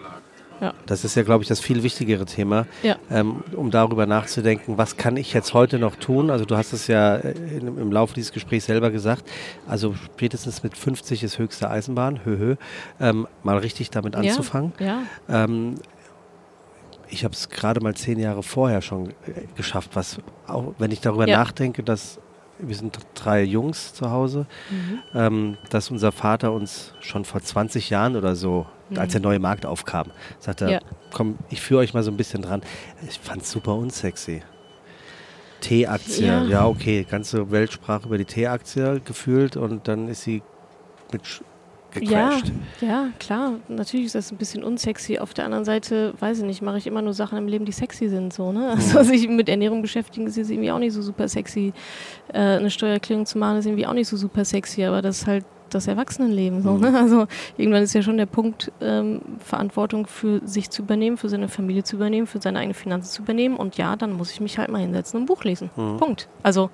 [0.61, 0.73] Ja.
[0.85, 2.95] Das ist ja, glaube ich, das viel wichtigere Thema, ja.
[3.09, 6.29] ähm, um darüber nachzudenken, was kann ich jetzt heute noch tun?
[6.29, 9.29] Also du hast es ja äh, in, im Laufe dieses Gesprächs selber gesagt,
[9.67, 12.55] also spätestens mit 50 ist höchste Eisenbahn, hö, hö,
[12.99, 14.73] ähm, mal richtig damit anzufangen.
[14.79, 15.03] Ja.
[15.29, 15.75] Ähm,
[17.09, 19.13] ich habe es gerade mal zehn Jahre vorher schon äh,
[19.55, 22.19] geschafft, was auch wenn ich darüber nachdenke, dass
[22.59, 24.99] wir sind drei Jungs zu Hause, mhm.
[25.13, 28.65] ähm, dass unser Vater uns schon vor 20 Jahren oder so.
[28.95, 30.79] Als der neue Markt aufkam, sagte, ja.
[31.11, 32.61] komm, ich führe euch mal so ein bisschen dran.
[33.07, 34.41] Ich fand es super unsexy.
[35.61, 36.43] T-Aktie, ja.
[36.43, 36.67] ja.
[36.67, 40.43] okay, ganze Weltsprache über die T-Aktie gefühlt und dann ist sie
[41.11, 41.23] mit
[41.99, 42.51] gecrashed.
[42.81, 43.53] Ja, ja, klar.
[43.67, 45.17] Natürlich ist das ein bisschen unsexy.
[45.17, 47.71] Auf der anderen Seite, weiß ich nicht, mache ich immer nur Sachen im Leben, die
[47.71, 48.33] sexy sind.
[48.33, 48.71] So, ne?
[48.71, 51.73] Also sich mit Ernährung beschäftigen ist irgendwie auch nicht so super sexy.
[52.33, 55.27] Äh, eine Steuererklärung zu machen ist irgendwie auch nicht so super sexy, aber das ist
[55.27, 56.61] halt das Erwachsenenleben.
[56.61, 56.97] So, ne?
[56.97, 61.47] Also irgendwann ist ja schon der Punkt, ähm, Verantwortung für sich zu übernehmen, für seine
[61.47, 63.57] Familie zu übernehmen, für seine eigenen Finanzen zu übernehmen.
[63.57, 65.69] Und ja, dann muss ich mich halt mal hinsetzen und ein Buch lesen.
[65.75, 65.97] Mhm.
[65.97, 66.27] Punkt.
[66.43, 66.69] Also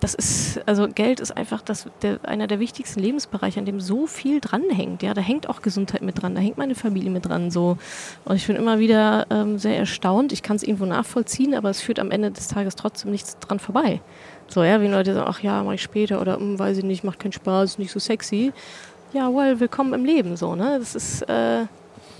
[0.00, 4.06] das ist, also Geld ist einfach das, der, einer der wichtigsten Lebensbereiche, an dem so
[4.06, 5.02] viel dranhängt.
[5.02, 7.50] Ja, da hängt auch Gesundheit mit dran, da hängt meine Familie mit dran.
[7.50, 7.78] So.
[8.24, 10.32] Und ich bin immer wieder ähm, sehr erstaunt.
[10.32, 13.58] Ich kann es irgendwo nachvollziehen, aber es führt am Ende des Tages trotzdem nichts dran
[13.58, 14.00] vorbei.
[14.48, 17.04] So, ja, wie Leute sagen, ach ja, mach ich später oder hm, weiß ich nicht,
[17.04, 18.52] macht keinen Spaß, nicht so sexy.
[19.12, 20.78] Ja, well, willkommen im Leben, so, ne?
[20.78, 21.66] Das ist, äh,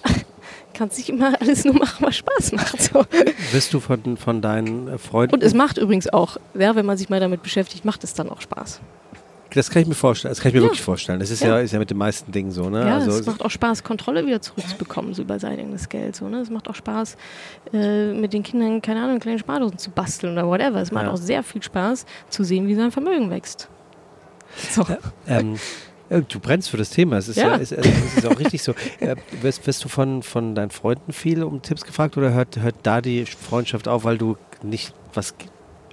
[0.75, 2.83] kannst nicht immer alles nur machen, was Spaß macht.
[2.83, 3.05] So.
[3.53, 5.35] Wirst du von, von deinen äh, Freunden.
[5.35, 8.29] Und es macht übrigens auch, ja, wenn man sich mal damit beschäftigt, macht es dann
[8.29, 8.81] auch Spaß.
[9.55, 10.31] Das kann ich mir vorstellen.
[10.31, 10.67] Das kann ich mir ja.
[10.67, 11.21] wirklich vorstellen.
[11.21, 11.49] Das ist ja.
[11.49, 11.59] ja.
[11.61, 12.69] ist ja mit den meisten Dingen so.
[12.69, 12.81] Ne?
[12.81, 16.17] Ja, also es macht auch Spaß, Kontrolle wieder zurückzubekommen so über sein eigenes Geld.
[16.17, 16.41] So, ne?
[16.41, 17.17] Es macht auch Spaß,
[17.73, 20.81] äh, mit den Kindern, keine Ahnung, kleine Spardosen zu basteln oder whatever.
[20.81, 21.13] Es macht ja.
[21.13, 23.69] auch sehr viel Spaß, zu sehen, wie sein Vermögen wächst.
[24.71, 24.85] So.
[25.27, 25.57] Ähm,
[26.29, 27.19] Du brennst für das Thema.
[27.19, 28.75] Es ist ja, ja es, es ist auch richtig so.
[29.01, 32.77] Äh, wirst, wirst, du von, von deinen Freunden viel um Tipps gefragt oder hört, hört
[32.83, 35.35] da die Freundschaft auf, weil du nicht was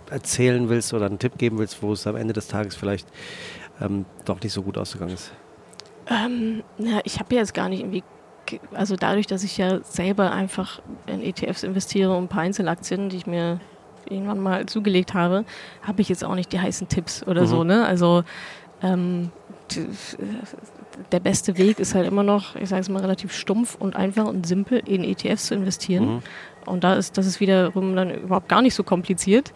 [0.10, 3.08] erzählen willst oder einen Tipp geben willst, wo es am Ende des Tages vielleicht
[3.82, 5.32] ähm, doch nicht so gut ausgegangen ist?
[6.08, 8.03] Ähm, na, ich habe jetzt gar nicht irgendwie
[8.74, 13.18] also dadurch, dass ich ja selber einfach in ETFs investiere und ein paar Einzelaktien, die
[13.18, 13.60] ich mir
[14.08, 15.45] irgendwann mal zugelegt habe,
[15.82, 17.47] habe ich jetzt auch nicht die heißen Tipps oder mhm.
[17.47, 17.64] so.
[17.64, 17.86] Ne?
[17.86, 18.24] Also
[18.82, 19.32] ähm,
[21.12, 24.26] der beste Weg ist halt immer noch, ich sage es mal, relativ stumpf und einfach
[24.26, 26.16] und simpel in ETFs zu investieren.
[26.16, 26.20] Mhm.
[26.66, 29.53] Und da ist das ist wiederum dann überhaupt gar nicht so kompliziert.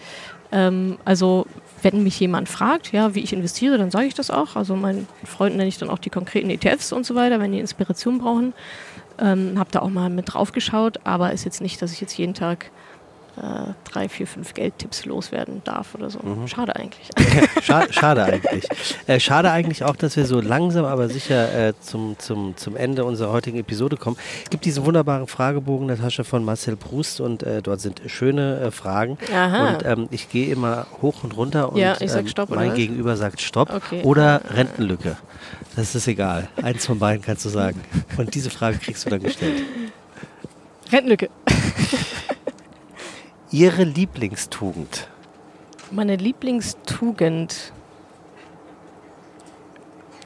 [0.51, 1.45] Ähm, also
[1.81, 4.55] wenn mich jemand fragt, ja, wie ich investiere, dann sage ich das auch.
[4.55, 7.59] Also meinen Freunden nenne ich dann auch die konkreten ETFs und so weiter, wenn die
[7.59, 8.53] Inspiration brauchen.
[9.19, 12.17] Ähm, habe da auch mal mit drauf geschaut, aber ist jetzt nicht, dass ich jetzt
[12.17, 12.71] jeden Tag
[13.37, 16.19] äh, drei, vier, fünf Geldtipps loswerden darf oder so.
[16.19, 16.47] Mhm.
[16.47, 17.09] Schade eigentlich.
[17.63, 18.67] schade, schade eigentlich.
[19.07, 23.05] Äh, schade eigentlich auch, dass wir so langsam, aber sicher äh, zum, zum, zum Ende
[23.05, 24.17] unserer heutigen Episode kommen.
[24.43, 28.59] Es gibt diesen wunderbaren Fragebogen der Tasche von Marcel Proust und äh, dort sind schöne
[28.59, 29.17] äh, Fragen.
[29.33, 29.69] Aha.
[29.69, 32.55] Und ähm, ich gehe immer hoch und runter und ja, ich sag ähm, Stopp, ähm,
[32.55, 34.01] mein Gegenüber sagt Stopp okay.
[34.03, 35.17] oder Rentenlücke.
[35.75, 36.49] Das ist egal.
[36.61, 37.81] Eins von beiden kannst du sagen.
[38.17, 39.63] Und diese Frage kriegst du dann gestellt.
[40.91, 41.29] Rentenlücke.
[43.51, 45.07] Ihre Lieblingstugend?
[45.91, 47.73] Meine Lieblingstugend.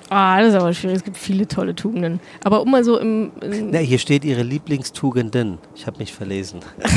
[0.09, 0.97] Ah, das ist aber schwierig.
[0.97, 2.19] Es gibt viele tolle Tugenden.
[2.43, 3.31] Aber um mal so im.
[3.41, 5.57] im Na, hier steht Ihre Lieblingstugenden.
[5.73, 6.59] Ich habe mich verlesen.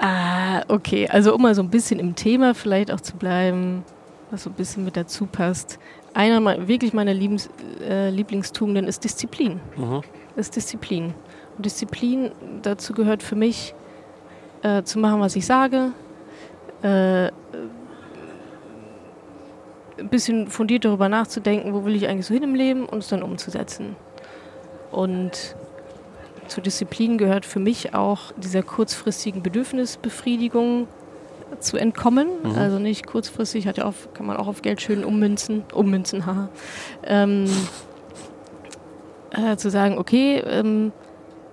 [0.00, 1.08] ah, okay.
[1.08, 3.84] Also um mal so ein bisschen im Thema vielleicht auch zu bleiben,
[4.32, 5.78] was so ein bisschen mit dazu passt.
[6.12, 7.48] Einer wirklich meiner Liebens,
[7.80, 9.60] äh, Lieblingstugenden ist Disziplin.
[9.76, 10.02] Mhm.
[10.34, 11.14] Ist Disziplin.
[11.56, 12.32] Und Disziplin,
[12.62, 13.74] dazu gehört für mich,
[14.62, 15.92] äh, zu machen, was ich sage.
[16.82, 17.30] Äh,
[19.98, 23.08] ein bisschen fundiert darüber nachzudenken, wo will ich eigentlich so hin im Leben und es
[23.08, 23.96] dann umzusetzen.
[24.90, 25.56] Und
[26.48, 30.88] zur Disziplin gehört für mich auch dieser kurzfristigen Bedürfnisbefriedigung
[31.60, 32.28] zu entkommen.
[32.42, 32.56] Mhm.
[32.56, 36.48] Also nicht kurzfristig, hat ja auch, kann man auch auf Geld schön ummünzen, ummünzen, haha.
[37.04, 37.46] Ähm,
[39.30, 40.92] äh, zu sagen, okay, ähm,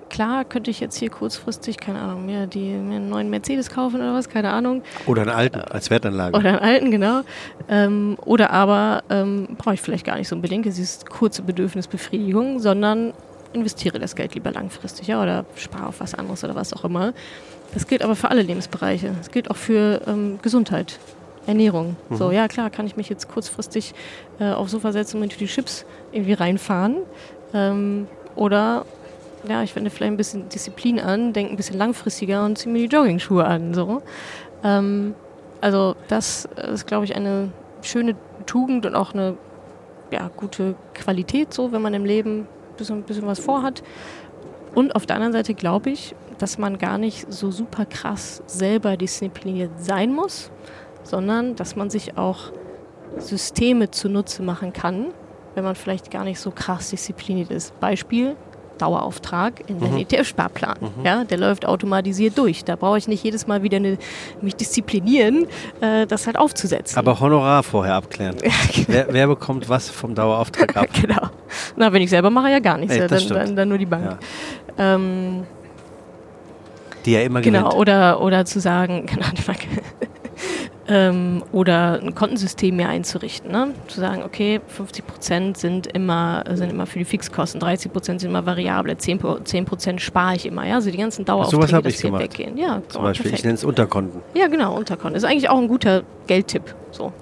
[0.10, 3.98] klar könnte ich jetzt hier kurzfristig, keine Ahnung, mir, die, mir einen neuen Mercedes kaufen
[3.98, 4.82] oder was, keine Ahnung.
[5.06, 6.38] Oder einen alten als Wertanlage.
[6.38, 7.22] Oder einen alten, genau.
[7.68, 12.60] Ähm, oder aber ähm, brauche ich vielleicht gar nicht so unbedingt, es ist kurze Bedürfnisbefriedigung,
[12.60, 13.14] sondern
[13.54, 17.14] investiere das Geld lieber langfristig ja, oder spare auf was anderes oder was auch immer.
[17.74, 19.12] Das gilt aber für alle Lebensbereiche.
[19.18, 21.00] Das gilt auch für ähm, Gesundheit,
[21.46, 21.96] Ernährung.
[22.12, 23.94] So, ja klar, kann ich mich jetzt kurzfristig
[24.40, 26.98] äh, aufs Sofa setzen und mit die Chips irgendwie reinfahren.
[27.54, 28.86] Ähm, oder
[29.48, 32.88] ja, ich wende vielleicht ein bisschen Disziplin an, denke ein bisschen langfristiger und ziehe mir
[32.88, 33.74] die Jogging-Schuhe an.
[33.74, 34.02] So.
[34.64, 35.16] Ähm,
[35.62, 38.16] also das ist, glaube ich, eine schöne
[38.46, 39.38] Tugend und auch eine
[40.12, 43.84] ja, gute Qualität, so wenn man im Leben ein bisschen, bisschen was vorhat.
[44.76, 48.98] Und auf der anderen Seite glaube ich, dass man gar nicht so super krass selber
[48.98, 50.52] diszipliniert sein muss,
[51.04, 52.52] sondern dass man sich auch
[53.18, 55.08] Systeme zunutze machen kann,
[55.56, 57.78] wenn man vielleicht gar nicht so krass diszipliniert ist.
[57.80, 58.36] Beispiel
[58.82, 60.78] Dauerauftrag in den ETF-Sparplan.
[61.04, 62.64] Ja, der läuft automatisiert durch.
[62.66, 63.98] Da brauche ich nicht jedes Mal wieder eine,
[64.42, 65.48] mich disziplinieren,
[65.82, 66.98] äh, das halt aufzusetzen.
[66.98, 68.36] Aber Honorar vorher abklären.
[68.88, 70.88] wer, wer bekommt was vom Dauerauftrag ab?
[71.02, 71.30] genau.
[71.76, 72.98] Na, wenn ich selber mache, ja gar nichts.
[72.98, 74.18] Das dann, dann, dann nur die Bank.
[74.78, 74.96] Ja.
[74.96, 75.44] Ähm,
[77.06, 77.76] Die ja immer genau, gewinnt.
[77.76, 79.60] oder, oder zu sagen, genau, die Bank.
[80.90, 83.52] Ähm, oder ein Kontensystem mir einzurichten.
[83.52, 83.70] Ne?
[83.88, 88.32] Zu sagen, okay, 50 Prozent sind immer, sind immer für die Fixkosten, 30 Prozent sind
[88.32, 90.66] immer variable, 10 Pro- 10 Prozent spare ich immer.
[90.66, 90.76] Ja?
[90.76, 92.24] Also die ganzen Daueraufträge, hab dass ich hier gemacht.
[92.24, 92.58] weggehen.
[92.58, 93.46] Ja, Zum oh, Beispiel, ich perfekt.
[93.46, 94.22] nenne es Unterkonten.
[94.34, 95.16] Ja, genau, Unterkonten.
[95.16, 96.64] Ist eigentlich auch ein guter Geldtipp.
[96.92, 97.14] So.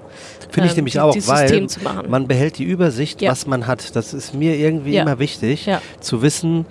[0.49, 1.67] Finde ich Ähm, nämlich die- auch, weil
[2.07, 3.31] man behält die Übersicht, Ja.
[3.31, 3.95] was man hat.
[3.97, 5.01] Das ist mir irgendwie Ja.
[5.03, 5.81] immer wichtig, Ja.
[5.99, 6.65] zu wissen,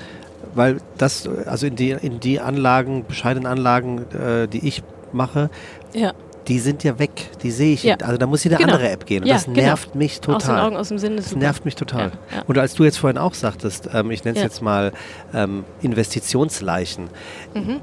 [0.54, 4.82] weil das, also in die, in die Anlagen, bescheidenen Anlagen, äh, die ich
[5.12, 5.50] mache,
[5.92, 6.12] Ja.
[6.48, 7.10] Die sind ja weg.
[7.42, 7.82] Die sehe ich.
[7.82, 7.96] Ja.
[8.02, 8.74] Also da muss jede Genau.
[8.74, 9.22] andere App gehen.
[9.22, 9.56] Und Ja, das genau.
[9.60, 10.60] nervt mich Aus den total.
[10.60, 11.16] Augen, aus dem Sinn.
[11.16, 11.40] Das super.
[11.40, 12.12] nervt mich total.
[12.34, 12.42] Ja.
[12.46, 14.92] Und als du jetzt vorhin auch sagtest, ähm, ich nenne es jetzt mal
[15.34, 17.08] ähm, Investitionsleichen,
[17.54, 17.80] Mhm.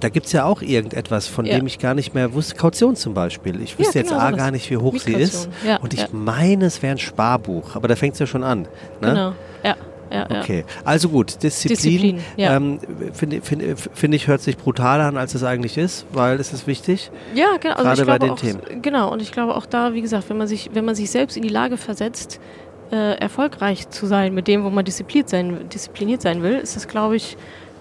[0.00, 2.54] da gibt es ja auch irgendetwas, von dem ich gar nicht mehr wusste.
[2.56, 3.60] Kaution zum Beispiel.
[3.62, 4.38] Ich wüsste jetzt genau A sowas.
[4.38, 5.48] gar nicht, wie hoch sie ist.
[5.80, 7.76] Und ich meine, es wäre ein Sparbuch.
[7.76, 8.62] Aber da fängt es ja schon an.
[8.62, 8.68] Ne?
[9.00, 9.32] Genau.
[9.64, 9.76] Ja,
[10.12, 10.40] ja, ja.
[10.40, 12.56] Okay, also gut, Disziplin, Disziplin, ja.
[12.56, 12.78] ähm,
[13.12, 13.62] finde find,
[13.94, 17.10] find ich, hört sich brutaler an, als es eigentlich ist, weil es ist wichtig.
[17.34, 17.74] Ja, genau.
[17.76, 20.46] Also Gerade bei den auch, Genau, und ich glaube auch da, wie gesagt, wenn man
[20.46, 22.40] sich, wenn man sich selbst in die Lage versetzt,
[22.90, 26.88] äh, erfolgreich zu sein mit dem, wo man diszipliniert sein, diszipliniert sein will, ist das,
[26.88, 27.36] glaube ich,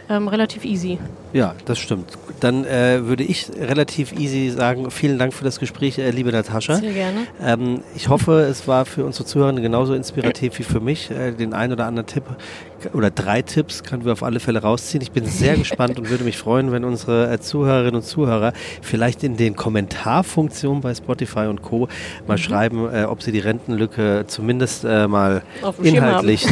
[0.09, 0.97] ähm, relativ easy.
[1.33, 2.09] Ja, das stimmt.
[2.39, 6.75] Dann äh, würde ich relativ easy sagen, vielen Dank für das Gespräch, äh, liebe Natascha.
[6.75, 7.19] Sehr gerne.
[7.41, 11.09] Ähm, ich hoffe, es war für unsere Zuhörer genauso inspirativ wie für mich.
[11.11, 12.23] Äh, den einen oder anderen Tipp
[12.93, 15.01] oder drei Tipps können wir auf alle Fälle rausziehen.
[15.03, 19.23] Ich bin sehr gespannt und würde mich freuen, wenn unsere äh, Zuhörerinnen und Zuhörer vielleicht
[19.23, 21.87] in den Kommentarfunktionen bei Spotify und Co.
[22.27, 25.43] mal schreiben, äh, ob sie die Rentenlücke zumindest äh, mal
[25.83, 26.45] inhaltlich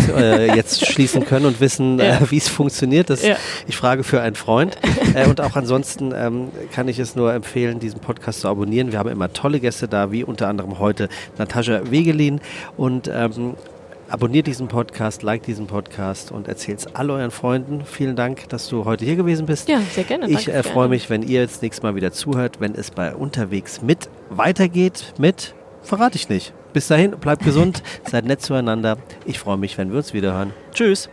[0.56, 2.20] jetzt schließen können und wissen, Ja.
[2.30, 3.10] wie es funktioniert.
[3.10, 3.36] Das, Ja.
[3.68, 4.69] Ich frage für einen Freund.
[5.16, 8.92] äh, und auch ansonsten ähm, kann ich es nur empfehlen, diesen Podcast zu abonnieren.
[8.92, 12.42] Wir haben immer tolle Gäste da, wie unter anderem heute Natascha Wegelin.
[12.78, 13.56] Und ähm,
[14.10, 17.84] abonniert diesen Podcast, like diesen Podcast und erzählt es all euren Freunden.
[17.86, 19.70] Vielen Dank, dass du heute hier gewesen bist.
[19.70, 20.30] Ja, sehr gerne.
[20.30, 23.82] Ich äh, freue mich, wenn ihr jetzt nächstes Mal wieder zuhört, wenn es bei Unterwegs
[23.82, 26.54] mit weitergeht mit, verrate ich nicht.
[26.74, 28.98] Bis dahin, bleibt gesund, seid nett zueinander.
[29.26, 30.54] Ich freue mich, wenn wir uns wieder hören.
[30.74, 31.10] Tschüss.